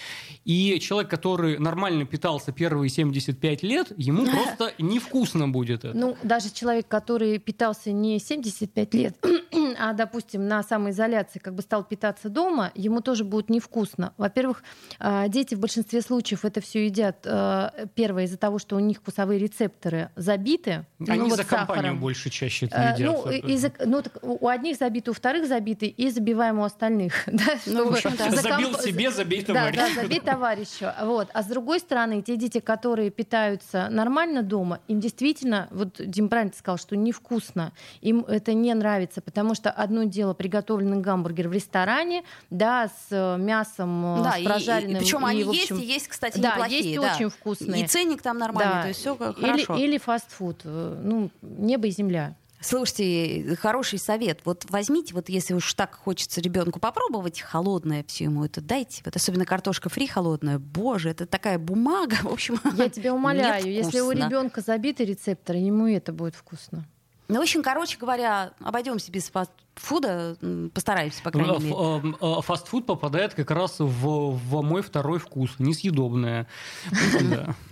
И 0.45 0.79
человек, 0.79 1.11
который 1.11 1.59
нормально 1.59 2.05
питался 2.05 2.53
первые 2.53 2.89
75 2.89 3.65
лет, 3.65 3.93
ему 3.97 4.27
просто 4.27 4.73
невкусно 4.79 5.49
будет 5.49 5.85
это. 5.85 5.99
Ну, 5.99 6.17
даже 6.23 6.51
человек, 6.51 6.87
который 6.87 7.41
питался 7.41 7.91
не 7.91 8.21
75 8.21 8.95
лет, 8.95 9.17
а, 9.81 9.95
допустим, 9.95 10.47
на 10.47 10.63
самоизоляции 10.63 11.41
как 11.41 11.57
бы 11.57 11.63
стал 11.63 11.83
питаться 11.83 12.29
дома, 12.29 12.71
ему 12.77 13.01
тоже 13.01 13.25
будет 13.25 13.51
невкусно. 13.51 14.13
Во-первых, 14.17 14.63
а, 15.01 15.27
дети 15.41 15.55
в 15.55 15.59
большинстве 15.61 16.03
случаев 16.03 16.45
это 16.45 16.61
все 16.61 16.85
едят, 16.87 17.17
а, 17.27 17.73
первое, 17.95 18.25
из-за 18.25 18.37
того, 18.37 18.59
что 18.59 18.77
у 18.77 18.79
них 18.79 18.99
вкусовые 18.99 19.39
рецепторы 19.39 20.11
забиты. 20.17 20.85
Они 21.09 21.21
ну, 21.21 21.29
вот 21.29 21.37
за 21.39 21.45
компанию 21.45 21.83
сахаром. 21.85 22.01
больше 22.01 22.31
чаще 22.31 22.67
это 22.67 22.77
Э, 22.77 22.95
едят. 22.99 23.25
Ну, 23.25 23.31
из 23.31 23.67
ну, 23.87 24.03
так 24.03 24.19
у 24.23 24.49
одних 24.49 24.77
забиты, 24.77 25.11
у 25.11 25.15
вторых 25.15 25.47
забиты, 25.47 25.87
и 25.87 26.11
забиваем 26.11 26.59
у 26.59 26.65
остальных. 26.65 27.15
да, 27.27 27.45
Ну, 27.67 27.91
в 27.91 27.97
чтобы 27.99 28.15
общем, 28.15 28.15
да. 28.19 28.31
за 28.31 28.43
Забил 28.43 28.71
комп- 28.73 28.83
себе, 28.83 29.11
забей 29.11 29.41
Да, 29.45 29.55
товарищу. 29.55 29.81
да, 29.97 30.03
забей 30.03 30.21
товарищу. 30.21 30.87
Вот. 31.03 31.29
А 31.33 31.43
с 31.43 31.47
другой 31.47 31.81
стороны, 31.81 32.23
те 32.23 32.37
дети, 32.37 32.61
которые 32.61 33.11
питаются 33.11 33.89
нормально 33.91 34.43
дома, 34.43 34.81
им 34.89 35.01
действительно, 35.01 35.69
вот 35.71 35.97
Дим 35.99 36.29
правильно 36.29 36.53
сказал, 36.57 36.79
что 36.79 36.97
невкусно. 36.97 37.73
Им 38.03 38.21
это 38.29 38.53
не 38.53 38.75
нравится, 38.75 39.21
потому 39.21 39.55
что 39.55 39.71
одно 39.71 40.05
дело 40.05 40.35
приготовленный 40.35 40.99
гамбургер 41.01 41.49
в 41.49 41.53
ресторане, 41.53 42.25
да, 42.51 42.89
с 42.89 43.07
э, 43.11 43.37
мясом, 43.39 44.21
э, 44.21 44.23
Да, 44.25 44.33
с 44.33 44.39
и, 44.41 44.45
прожаренным. 44.45 44.99
причем 44.99 45.27
и, 45.27 45.30
они 45.31 45.45
в 45.45 45.51
общем, 45.51 45.77
есть, 45.77 45.89
и 45.89 45.93
есть, 45.93 46.09
кстати, 46.09 46.39
да, 46.39 46.53
неплохие. 46.53 46.81
есть 46.93 47.01
да. 47.01 47.15
очень 47.15 47.29
вкусные. 47.31 47.85
И 47.85 47.87
ценник 47.87 48.23
там 48.23 48.39
нормальный, 48.39 48.73
Да. 48.75 48.83
то 48.83 48.89
есть 48.89 49.01
все 49.01 49.15
Или, 49.15 49.33
хорошо. 49.65 49.77
или 49.77 49.99
фастфуд. 49.99 50.61
э, 50.65 51.01
Ну, 51.03 51.31
небо 51.43 51.87
и 51.89 51.91
земля. 51.91 52.37
Слушайте, 52.63 53.57
хороший 53.59 53.99
совет. 53.99 54.41
Вот 54.45 54.67
возьмите, 54.69 55.15
вот 55.15 55.31
если 55.31 55.55
уж 55.55 55.73
так 55.73 55.95
хочется 55.95 56.43
ребенку 56.43 56.79
попробовать 56.79 57.41
холодное 57.41 58.05
все 58.07 58.25
ему 58.25 58.45
это 58.45 58.61
дайте. 58.61 59.01
Вот 59.05 59.17
особенно 59.17 59.47
картошка 59.47 59.89
фри 59.89 60.07
холодная. 60.07 60.59
Боже, 60.59 61.09
это 61.09 61.25
такая 61.25 61.59
бумага. 61.59 62.17
В 62.23 62.29
общем, 62.29 62.61
Я 62.77 62.91
тебя 62.91 63.15
умоляю, 63.15 63.67
если 63.67 64.01
у 64.01 64.11
ребенка 64.11 64.61
забиты 64.61 65.07
рецепторы, 65.07 65.59
ему 65.59 65.87
это 65.87 66.13
будет 66.13 66.35
вкусно. 66.35 66.85
Ну, 67.31 67.39
в 67.39 67.43
общем, 67.43 67.63
короче 67.63 67.97
говоря, 67.97 68.53
обойдемся 68.61 69.11
без 69.13 69.31
фастфуда, 69.31 70.37
постараемся, 70.75 71.23
по 71.23 71.31
крайней 71.31 71.57
Ф- 71.57 71.63
мере. 71.63 71.75
эм, 71.77 72.17
э, 72.21 72.43
Фастфуд 72.43 72.87
попадает 72.87 73.35
как 73.35 73.51
раз 73.53 73.79
в, 73.79 73.87
в 74.33 74.63
мой 74.63 74.83
второй 74.83 75.19
вкус, 75.19 75.53
несъедобное. 75.59 76.47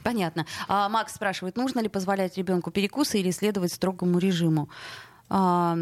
Понятно. 0.05 0.47
А 0.68 0.88
Макс 0.88 1.14
спрашивает, 1.14 1.57
нужно 1.57 1.81
ли 1.81 1.88
позволять 1.88 2.37
ребенку 2.38 2.71
перекусы 2.71 3.18
или 3.18 3.31
следовать 3.31 3.73
строгому 3.73 4.18
режиму? 4.18 4.68
А, 5.31 5.77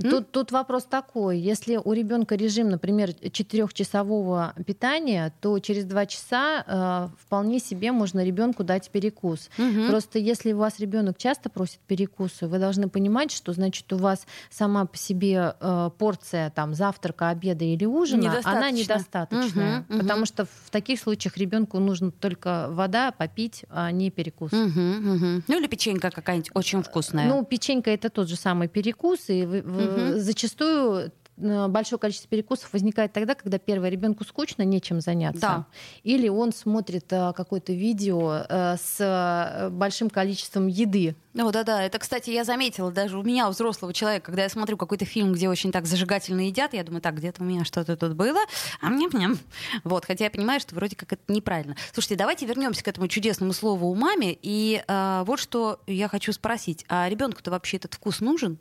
Тут, 0.00 0.30
тут 0.32 0.52
вопрос 0.52 0.84
такой. 0.84 1.38
Если 1.38 1.76
у 1.82 1.92
ребенка 1.92 2.36
режим, 2.36 2.70
например, 2.70 3.12
четырехчасового 3.12 4.54
питания, 4.66 5.32
то 5.40 5.58
через 5.58 5.84
два 5.84 6.06
часа 6.06 6.64
э, 6.66 7.08
вполне 7.20 7.58
себе 7.58 7.92
можно 7.92 8.24
ребенку 8.24 8.64
дать 8.64 8.90
перекус. 8.90 9.50
мгм. 9.58 9.86
Просто 9.88 10.18
если 10.18 10.52
у 10.52 10.58
вас 10.58 10.78
ребенок 10.80 11.18
часто 11.18 11.50
просит 11.50 11.80
перекусы, 11.86 12.46
вы 12.46 12.58
должны 12.58 12.88
понимать, 12.88 13.30
что 13.30 13.52
значит 13.52 13.92
у 13.92 13.98
вас 13.98 14.26
сама 14.50 14.86
по 14.86 14.96
себе 14.96 15.54
э, 15.60 15.90
порция 15.98 16.50
там 16.50 16.74
завтрака, 16.74 17.28
обеда 17.28 17.64
или 17.64 17.84
ужина, 17.84 18.22
она 18.44 18.70
Недостаточно. 18.70 18.76
недостаточная, 18.78 19.78
Мгм, 19.80 19.84
мгм. 19.88 19.98
потому 20.00 20.26
что 20.26 20.44
в 20.46 20.70
таких 20.70 21.00
случаях 21.00 21.36
ребенку 21.36 21.78
нужно 21.78 22.10
только 22.10 22.68
вода 22.70 23.12
попить, 23.12 23.64
а 23.68 23.90
не 23.90 24.10
перекус. 24.10 24.52
Мгм, 24.52 25.14
мгм. 25.14 25.44
Ну 25.46 25.58
или 25.58 25.66
печенька 25.66 26.10
какая-нибудь 26.10 26.50
очень 26.54 26.82
вкусная. 26.82 27.28
Ну, 27.28 27.44
печенька 27.44 27.90
это 27.90 28.08
тот 28.10 28.28
же 28.28 28.36
самый 28.36 28.68
перекус, 28.82 29.24
и 29.28 29.44
Мгм. 29.44 30.18
зачастую 30.20 31.10
э, 31.40 31.68
большое 31.68 31.98
количество 32.00 32.28
перекусов 32.28 32.72
возникает 32.72 33.12
тогда, 33.12 33.34
когда 33.36 33.58
первое 33.58 33.90
ребенку 33.90 34.24
скучно, 34.24 34.62
нечем 34.62 35.00
заняться. 35.00 35.40
Да. 35.40 35.66
Или 36.02 36.28
он 36.28 36.52
смотрит 36.52 37.12
э, 37.12 37.32
какое-то 37.36 37.72
видео 37.72 38.44
э, 38.48 38.76
с 38.76 38.96
э, 38.98 39.68
большим 39.70 40.10
количеством 40.10 40.66
еды. 40.66 41.14
Ну 41.34 41.52
да, 41.52 41.62
да. 41.62 41.82
Это, 41.84 42.00
кстати, 42.00 42.30
я 42.30 42.42
заметила 42.42 42.90
даже 42.90 43.16
у 43.18 43.22
меня, 43.22 43.46
у 43.46 43.52
взрослого 43.52 43.92
человека, 43.92 44.26
когда 44.26 44.42
я 44.42 44.48
смотрю 44.48 44.76
какой-то 44.76 45.04
фильм, 45.04 45.32
где 45.32 45.48
очень 45.48 45.70
так 45.70 45.86
зажигательно 45.86 46.40
едят, 46.48 46.74
я 46.74 46.82
думаю, 46.82 47.00
так, 47.00 47.14
где-то 47.16 47.42
у 47.42 47.46
меня 47.46 47.64
что-то 47.64 47.96
тут 47.96 48.14
было, 48.14 48.40
а 48.80 48.88
мне 48.90 49.06
ням 49.12 49.38
Вот, 49.84 50.04
хотя 50.04 50.24
я 50.24 50.30
понимаю, 50.30 50.58
что 50.58 50.74
вроде 50.74 50.96
как 50.96 51.12
это 51.12 51.22
неправильно. 51.32 51.76
Слушайте, 51.92 52.16
давайте 52.16 52.46
вернемся 52.46 52.82
к 52.82 52.88
этому 52.88 53.06
чудесному 53.06 53.52
слову 53.52 53.86
умами. 53.88 54.36
И 54.42 54.82
а, 54.88 55.22
вот 55.24 55.38
что 55.38 55.80
я 55.86 56.08
хочу 56.08 56.32
спросить: 56.32 56.84
а 56.88 57.08
ребенку-то 57.08 57.52
вообще 57.52 57.76
этот 57.76 57.94
вкус 57.94 58.20
нужен? 58.20 58.58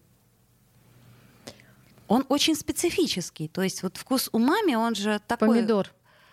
Он 2.08 2.26
очень 2.30 2.56
специфический. 2.56 3.48
То 3.48 3.62
есть 3.62 3.84
вот 3.84 3.98
вкус 3.98 4.30
умами, 4.32 4.76
он 4.76 4.96
же 4.96 5.22
такой. 5.28 5.50
Помидор. 5.50 5.91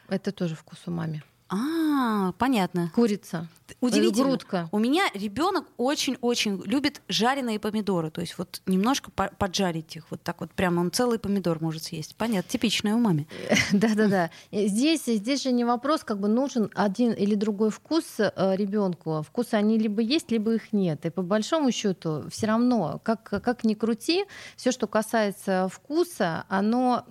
Это 0.09 0.33
тоже 0.33 0.55
вкус 0.55 0.79
умами. 0.87 1.23
А, 1.49 2.33
понятно. 2.33 2.91
Курица. 2.95 3.49
Удивительно. 3.81 4.29
Грудка. 4.31 4.69
У 4.73 4.79
меня 4.79 5.05
ребенок 5.15 5.67
очень-очень 5.77 6.63
любит 6.65 7.03
жареные 7.09 7.59
помидоры. 7.59 8.11
То 8.11 8.21
есть 8.21 8.37
вот 8.39 8.61
немножко 8.67 9.11
по- 9.11 9.31
поджарить 9.39 9.97
их. 9.97 10.07
Вот 10.11 10.23
так 10.23 10.41
вот 10.41 10.51
прямо 10.53 10.81
он 10.81 10.91
целый 10.91 11.19
помидор 11.19 11.61
может 11.61 11.85
съесть. 11.85 12.17
Понятно, 12.17 12.51
типичная 12.51 12.95
у 12.95 12.99
мамы. 12.99 13.27
Да-да-да. 13.73 14.31
Здесь, 14.53 15.05
здесь 15.07 15.43
же 15.43 15.53
не 15.53 15.65
вопрос, 15.65 16.05
как 16.05 16.19
бы 16.21 16.29
нужен 16.29 16.71
один 16.75 17.13
или 17.13 17.35
другой 17.35 17.71
вкус 17.71 18.05
ребенку. 18.19 19.23
Вкусы 19.23 19.55
они 19.55 19.79
либо 19.79 20.03
есть, 20.03 20.31
либо 20.31 20.55
их 20.55 20.73
нет. 20.73 21.07
И 21.07 21.11
по 21.11 21.23
большому 21.23 21.73
счету 21.73 22.25
все 22.31 22.47
равно, 22.47 23.01
как, 23.03 23.23
как 23.23 23.65
ни 23.65 23.75
крути, 23.75 24.25
все, 24.57 24.73
что 24.73 24.87
касается 24.87 25.69
вкуса, 25.73 26.45
оно 26.49 27.05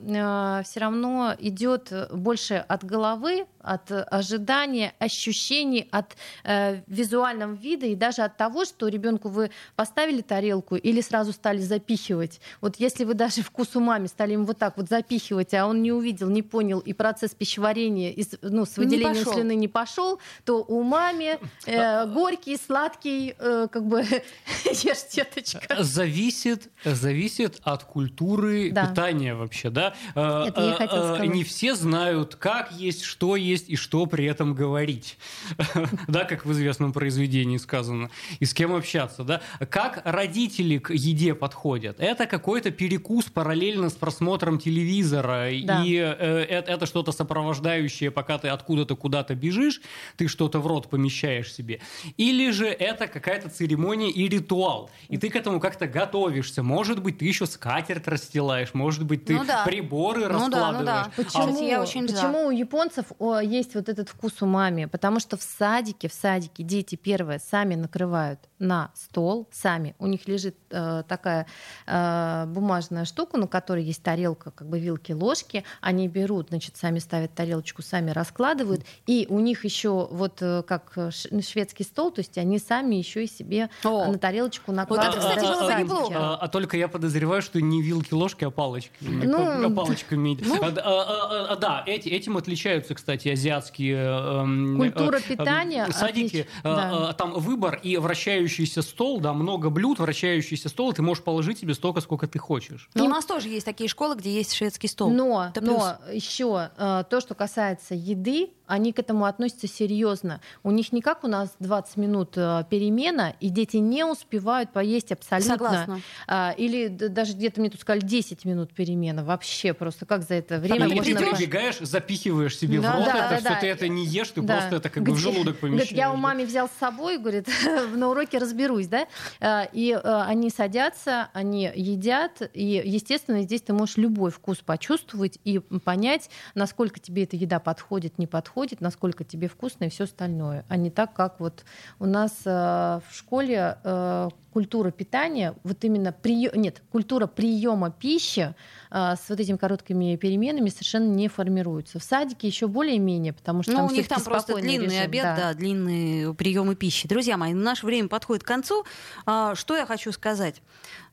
все 0.64 0.80
равно 0.80 1.36
идет 1.40 1.92
больше 2.12 2.56
от 2.56 2.84
головы, 2.84 3.46
от 3.60 3.92
ожидания, 3.92 4.94
ощущений, 5.00 5.88
от 5.92 6.16
э, 6.44 6.82
визуального 6.88 7.54
вида 7.54 7.86
и 7.86 7.96
даже 7.96 8.22
от 8.22 8.38
того, 8.38 8.66
что 8.66 8.88
ребенку 8.88 9.30
вы 9.30 9.52
поставили 9.76 10.22
тарелку 10.22 10.76
или 10.76 11.02
сразу 11.02 11.32
стали 11.34 11.60
запихивать. 11.60 12.40
Вот 12.62 12.78
если 12.78 13.04
вы 13.04 13.14
даже 13.14 13.42
вкус 13.44 13.76
умами 13.76 14.08
стали 14.08 14.34
им 14.34 14.46
вот 14.46 14.58
так 14.58 14.78
вот 14.78 14.90
запихивать, 14.90 15.54
а 15.54 15.66
он 15.68 15.82
не 15.82 15.92
увидел, 15.92 16.30
не 16.30 16.42
понял, 16.42 16.80
и 16.80 16.94
процесс 16.94 17.32
пищеварения 17.32 18.12
из, 18.12 18.36
ну, 18.42 18.66
с 18.66 18.78
Не 18.78 18.86
выделением 18.86 19.16
пошел. 19.16 19.34
слюны 19.34 19.56
не 19.56 19.68
пошел, 19.68 20.20
то 20.46 20.64
у 20.64 20.84
мами 20.84 21.40
э, 21.66 22.06
горький, 22.08 22.58
сладкий, 22.58 23.36
э, 23.38 23.68
как 23.72 23.86
бы 23.86 24.02
ешь, 24.66 25.04
деточка. 25.14 25.84
Зависит, 25.84 26.70
зависит 26.84 27.60
от 27.64 27.84
культуры 27.84 28.72
Да. 28.72 28.88
питания 28.88 29.36
вообще, 29.36 29.70
да? 29.70 29.94
Э, 30.16 30.46
Это 30.48 30.62
я 30.62 30.72
э, 30.72 30.76
хотела 30.76 31.12
э, 31.12 31.16
сказать. 31.16 31.34
Не 31.34 31.44
все 31.44 31.76
знают, 31.76 32.36
как 32.36 32.72
есть, 32.74 33.04
что 33.04 33.36
есть 33.36 33.70
и 33.70 33.76
что 33.76 34.06
при 34.06 34.26
этом 34.26 34.54
говорить. 34.54 35.18
Да, 36.08 36.26
как 36.36 36.46
в 36.46 36.52
известном 36.52 36.94
произведении 36.94 37.58
сказано. 37.58 38.10
И 38.40 38.46
с 38.46 38.54
кем 38.54 38.74
общаться, 38.74 39.24
да? 39.24 39.42
Как 39.70 40.02
родители 40.06 40.78
к 40.78 40.92
еде 40.92 41.36
подходят? 41.36 42.00
Это 42.00 42.26
какой-то 42.26 42.72
перекус 42.72 43.26
параллельно 43.26 43.90
с 43.90 43.94
просмотром 43.94 44.60
телевизора. 44.60 45.50
Да. 45.64 45.84
И 45.84 45.96
э, 45.96 46.46
это, 46.50 46.72
это 46.72 46.86
что-то 46.86 47.12
сопровождающее, 47.12 48.12
пока 48.12 48.38
ты 48.38 48.48
откуда-то 48.50 48.96
куда-то 48.96 49.36
бежишь, 49.36 49.82
ты 50.18 50.28
что-то 50.28 50.60
в 50.60 50.68
рот 50.68 50.90
помещаешь 50.90 51.54
себе. 51.54 51.82
Или 52.18 52.52
же 52.52 52.68
это 52.68 53.08
какая-то 53.08 53.50
церемония 53.50 54.10
и 54.10 54.28
ритуал. 54.28 54.90
И 55.10 55.18
ты 55.18 55.30
к 55.30 55.36
этому 55.36 55.60
как-то 55.60 55.88
готовишься. 55.88 56.64
Может 56.64 57.02
быть, 57.02 57.20
ты 57.20 57.26
еще 57.26 57.46
скатерть 57.46 58.08
расстилаешь, 58.08 58.74
может 58.74 59.04
быть, 59.04 59.26
ты 59.26 59.34
Ну 59.34 59.46
да. 59.46 59.64
приборы 59.66 60.28
Ну 60.28 60.28
да, 60.28 60.38
ну 60.40 60.50
да. 60.50 60.72
раскладываешь. 60.72 61.16
Почему, 61.16 61.54
Кстати, 61.54 61.70
я 61.70 61.82
очень 61.82 62.08
почему 62.08 62.48
у 62.48 62.52
японцев 62.52 63.06
о, 63.20 63.40
есть 63.40 63.76
вот 63.76 63.90
этот 63.90 64.10
вкус 64.10 64.42
умами? 64.42 64.86
Потому 64.86 65.20
что 65.20 65.38
в 65.38 65.42
садике, 65.44 66.08
в 66.08 66.14
садике 66.24 66.64
дети 66.64 66.96
первое 66.96 67.38
сами 67.38 67.76
накрывают 67.76 68.40
на 68.60 68.92
стол, 68.96 69.50
сами. 69.52 69.94
У 70.00 70.08
них 70.08 70.26
лежит 70.26 70.56
э, 70.70 71.04
такая 71.06 71.48
э, 71.86 72.46
бумажная 72.48 73.04
штука, 73.04 73.38
на 73.38 73.48
которой 73.48 73.84
есть 73.84 74.02
тарелка, 74.02 74.52
как 74.52 74.70
бы 74.70 74.80
вилки, 74.80 75.12
ложки. 75.12 75.66
Они 75.82 76.08
берут, 76.08 76.48
значит, 76.48 76.78
сами 76.78 77.00
ставят 77.00 77.34
тарелочку, 77.34 77.82
сами 77.82 78.12
раскладывают. 78.12 78.86
И 79.06 79.28
у 79.30 79.40
них 79.42 79.66
еще 79.66 80.08
вот 80.10 80.42
э, 80.42 80.64
как 80.66 80.94
ш- 81.12 81.42
шведский 81.42 81.84
стол, 81.84 82.10
то 82.10 82.22
есть 82.22 82.38
они 82.38 82.58
сами 82.58 82.96
еще 82.96 83.26
и 83.26 83.28
себе 83.28 83.70
О. 83.84 84.06
на 84.10 84.18
тарелочку 84.18 84.72
это, 84.72 84.78
накладывают. 84.78 85.20
кстати, 85.20 85.40
в 85.40 85.60
было 85.60 85.68
бы 85.70 85.82
неплохо. 85.84 86.14
А, 86.16 86.36
а 86.36 86.48
только 86.48 86.78
я 86.78 86.88
подозреваю, 86.88 87.42
что 87.42 87.60
не 87.60 87.82
вилки-ложки, 87.82 88.46
а 88.46 88.50
палочки. 88.50 88.94
Ну, 89.02 89.66
а 89.66 89.70
палочками. 89.76 90.38
А, 90.62 90.68
а, 90.68 90.72
а, 90.78 91.48
а, 91.52 91.56
да, 91.58 91.84
эти, 91.86 92.08
этим 92.08 92.38
отличаются, 92.38 92.96
кстати, 92.96 93.28
азиатские 93.28 93.98
эм, 93.98 94.78
Культура 94.78 95.18
э, 95.18 95.20
э, 95.20 95.24
питания 95.28 95.88
Садики. 95.92 96.13
Отлич- 96.14 96.48
да. 96.64 97.08
Э, 97.08 97.10
э, 97.12 97.14
Там 97.14 97.34
выбор 97.34 97.80
и 97.82 97.98
вращающийся 97.98 98.82
стол, 98.82 99.20
да, 99.20 99.34
много 99.34 99.70
блюд, 99.70 100.00
вращающийся 100.00 100.70
стол, 100.70 100.94
ты 100.94 101.02
можешь 101.02 101.24
положить 101.24 101.60
себе 101.60 101.74
столько, 101.74 102.02
сколько 102.02 102.28
ты 102.28 102.40
хочешь. 102.40 102.90
Но 102.94 103.06
у 103.06 103.10
нас 103.10 103.26
тоже 103.26 103.50
есть 103.50 103.66
такие 103.66 103.88
школы, 103.90 104.16
где 104.16 104.32
есть 104.34 104.54
шведский 104.54 104.88
стол. 104.88 105.10
Но, 105.12 105.48
Это 105.50 105.62
плюс. 105.62 105.78
но 105.78 106.12
еще 106.12 106.70
э, 106.78 107.04
то, 107.10 107.20
что 107.22 107.36
касается 107.36 107.96
еды, 107.96 108.50
они 108.68 108.94
к 108.94 109.00
этому 109.00 109.26
относятся 109.26 109.68
серьезно. 109.68 110.42
У 110.64 110.72
них 110.72 110.92
не 110.94 111.02
как 111.02 111.24
у 111.24 111.28
нас 111.28 111.54
20 111.60 111.98
минут 111.98 112.34
э, 112.38 112.64
перемена, 112.70 113.36
и 113.40 113.50
дети 113.50 113.78
не 113.78 114.06
успевают 114.06 114.72
поесть 114.72 115.12
абсолютно. 115.12 115.54
Согласна. 115.54 116.02
А, 116.28 116.54
или 116.58 116.88
даже 116.88 117.34
где-то 117.34 117.60
мне 117.60 117.70
тут 117.70 117.82
сказали 117.82 118.02
10 118.02 118.46
минут 118.46 118.74
перемена. 118.74 119.24
Вообще 119.24 119.74
просто 119.74 120.06
как 120.06 120.24
за 120.24 120.36
это 120.36 120.60
время 120.60 120.88
Или 120.88 120.96
можно... 120.96 121.20
ты 121.20 121.36
прибегаешь, 121.36 121.78
запихиваешь 121.80 122.58
себе 122.58 122.80
Да, 122.80 122.92
в 122.92 122.96
рот 122.98 123.06
да, 123.06 123.12
это 123.12 123.30
да, 123.30 123.38
все, 123.40 123.50
да. 123.50 123.60
ты 123.60 123.68
это 123.68 123.88
не 123.88 124.06
ешь, 124.06 124.30
ты 124.30 124.42
Да. 124.42 124.58
просто 124.58 124.76
это 124.78 124.90
как 124.90 125.04
бы 125.04 125.14
в 125.14 125.18
желудок 125.18 125.60
помещаешь. 125.60 125.90
Говорит, 125.90 125.98
я 125.98 126.12
у 126.12 126.16
мамы 126.16 126.46
взял 126.46 126.70
с 126.70 126.80
собой, 126.80 127.18
говорит, 127.18 127.48
на 127.96 128.10
уроке 128.10 128.38
разберусь, 128.38 128.88
да? 128.88 129.08
А, 129.40 129.68
И 129.74 129.92
э, 129.92 130.00
они 130.28 130.50
садятся, 130.50 131.30
они 131.34 131.70
едят, 131.76 132.42
и, 132.54 132.82
естественно, 132.86 133.42
здесь 133.42 133.62
ты 133.62 133.74
можешь 133.74 133.98
любой 133.98 134.32
вкус 134.32 134.60
почувствовать 134.60 135.40
и 135.44 135.60
понять, 135.60 136.30
насколько 136.56 137.00
тебе 137.00 137.24
эта 137.24 137.36
еда 137.36 137.60
подходит, 137.60 138.18
не 138.18 138.28
подходит, 138.28 138.53
насколько 138.82 139.24
тебе 139.24 139.48
вкусно 139.48 139.86
и 139.86 139.90
все 139.90 140.06
остальное. 140.06 140.66
А 140.68 140.78
не 140.78 140.90
так, 140.90 141.14
как 141.14 141.40
вот 141.40 141.64
у 142.00 142.06
нас 142.06 142.32
э, 142.46 142.50
в 142.50 143.04
школе 143.16 143.78
э, 143.84 144.30
культура 144.52 144.92
питания, 144.92 145.56
вот 145.64 145.84
именно 145.84 146.12
приё... 146.12 146.52
нет, 146.54 146.82
культура 146.92 147.28
приема 147.28 147.92
пищи 147.92 148.54
э, 148.92 149.16
с 149.16 149.30
вот 149.30 149.40
этими 149.40 149.58
короткими 149.58 150.16
переменами 150.16 150.70
совершенно 150.70 151.12
не 151.12 151.28
формируется. 151.28 152.00
В 152.00 152.04
садике 152.04 152.48
еще 152.48 152.68
более-менее, 152.68 153.34
потому 153.34 153.64
что 153.64 153.72
Ну, 153.72 153.78
там 153.78 153.88
у 153.88 153.92
них 153.92 154.08
там 154.08 154.22
просто 154.24 154.56
длинный 154.56 154.86
режим, 154.88 155.04
обед, 155.04 155.24
да. 155.24 155.54
длинные 155.54 156.34
приемы 156.34 156.76
пищи. 156.76 157.08
Друзья 157.08 157.38
мои, 157.38 157.54
наше 157.54 157.86
время 157.86 158.08
подходит 158.08 158.44
к 158.44 158.48
концу. 158.48 158.86
А, 159.26 159.56
Что 159.56 159.76
я 159.76 159.86
хочу 159.86 160.12
сказать? 160.12 160.62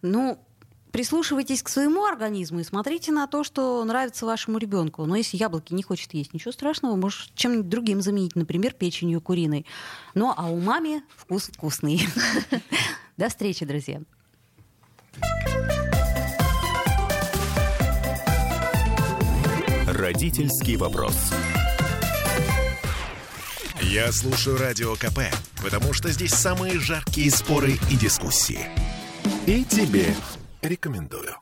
Ну, 0.03 0.38
прислушивайтесь 0.93 1.62
к 1.62 1.68
своему 1.68 2.05
организму 2.05 2.61
и 2.61 2.64
смотрите 2.64 3.12
на 3.12 3.26
то, 3.26 3.45
что 3.45 3.84
нравится 3.84 4.26
вашему 4.26 4.59
ребенку. 4.59 5.05
Но 5.07 5.16
если 5.16 5.36
яблоки 5.36 5.74
не 5.74 5.82
хочет 5.82 6.12
есть, 6.14 6.34
ничего 6.34 6.53
страшного, 6.53 6.97
можешь 6.97 7.30
чем-нибудь 7.34 7.68
другим 7.68 8.03
заменить, 8.03 8.36
например, 8.36 8.72
печенью 8.72 9.20
куриной. 9.20 9.66
Ну, 10.14 10.32
а 10.36 10.51
у 10.51 10.61
мами 10.61 11.03
вкус 11.16 11.51
вкусный. 11.53 12.07
До 13.16 13.28
встречи, 13.28 13.64
друзья. 13.64 14.01
Родительский 19.86 20.76
вопрос. 20.76 21.32
Я 23.82 24.12
слушаю 24.12 24.57
радио 24.57 24.95
КП, 24.95 25.20
потому 25.62 25.93
что 25.93 26.11
здесь 26.11 26.32
самые 26.32 26.78
жаркие 26.78 27.30
споры 27.30 27.72
и 27.91 27.97
дискуссии. 27.97 28.61
И 29.47 29.64
тебе 29.64 30.14
рекомендую. 30.63 31.37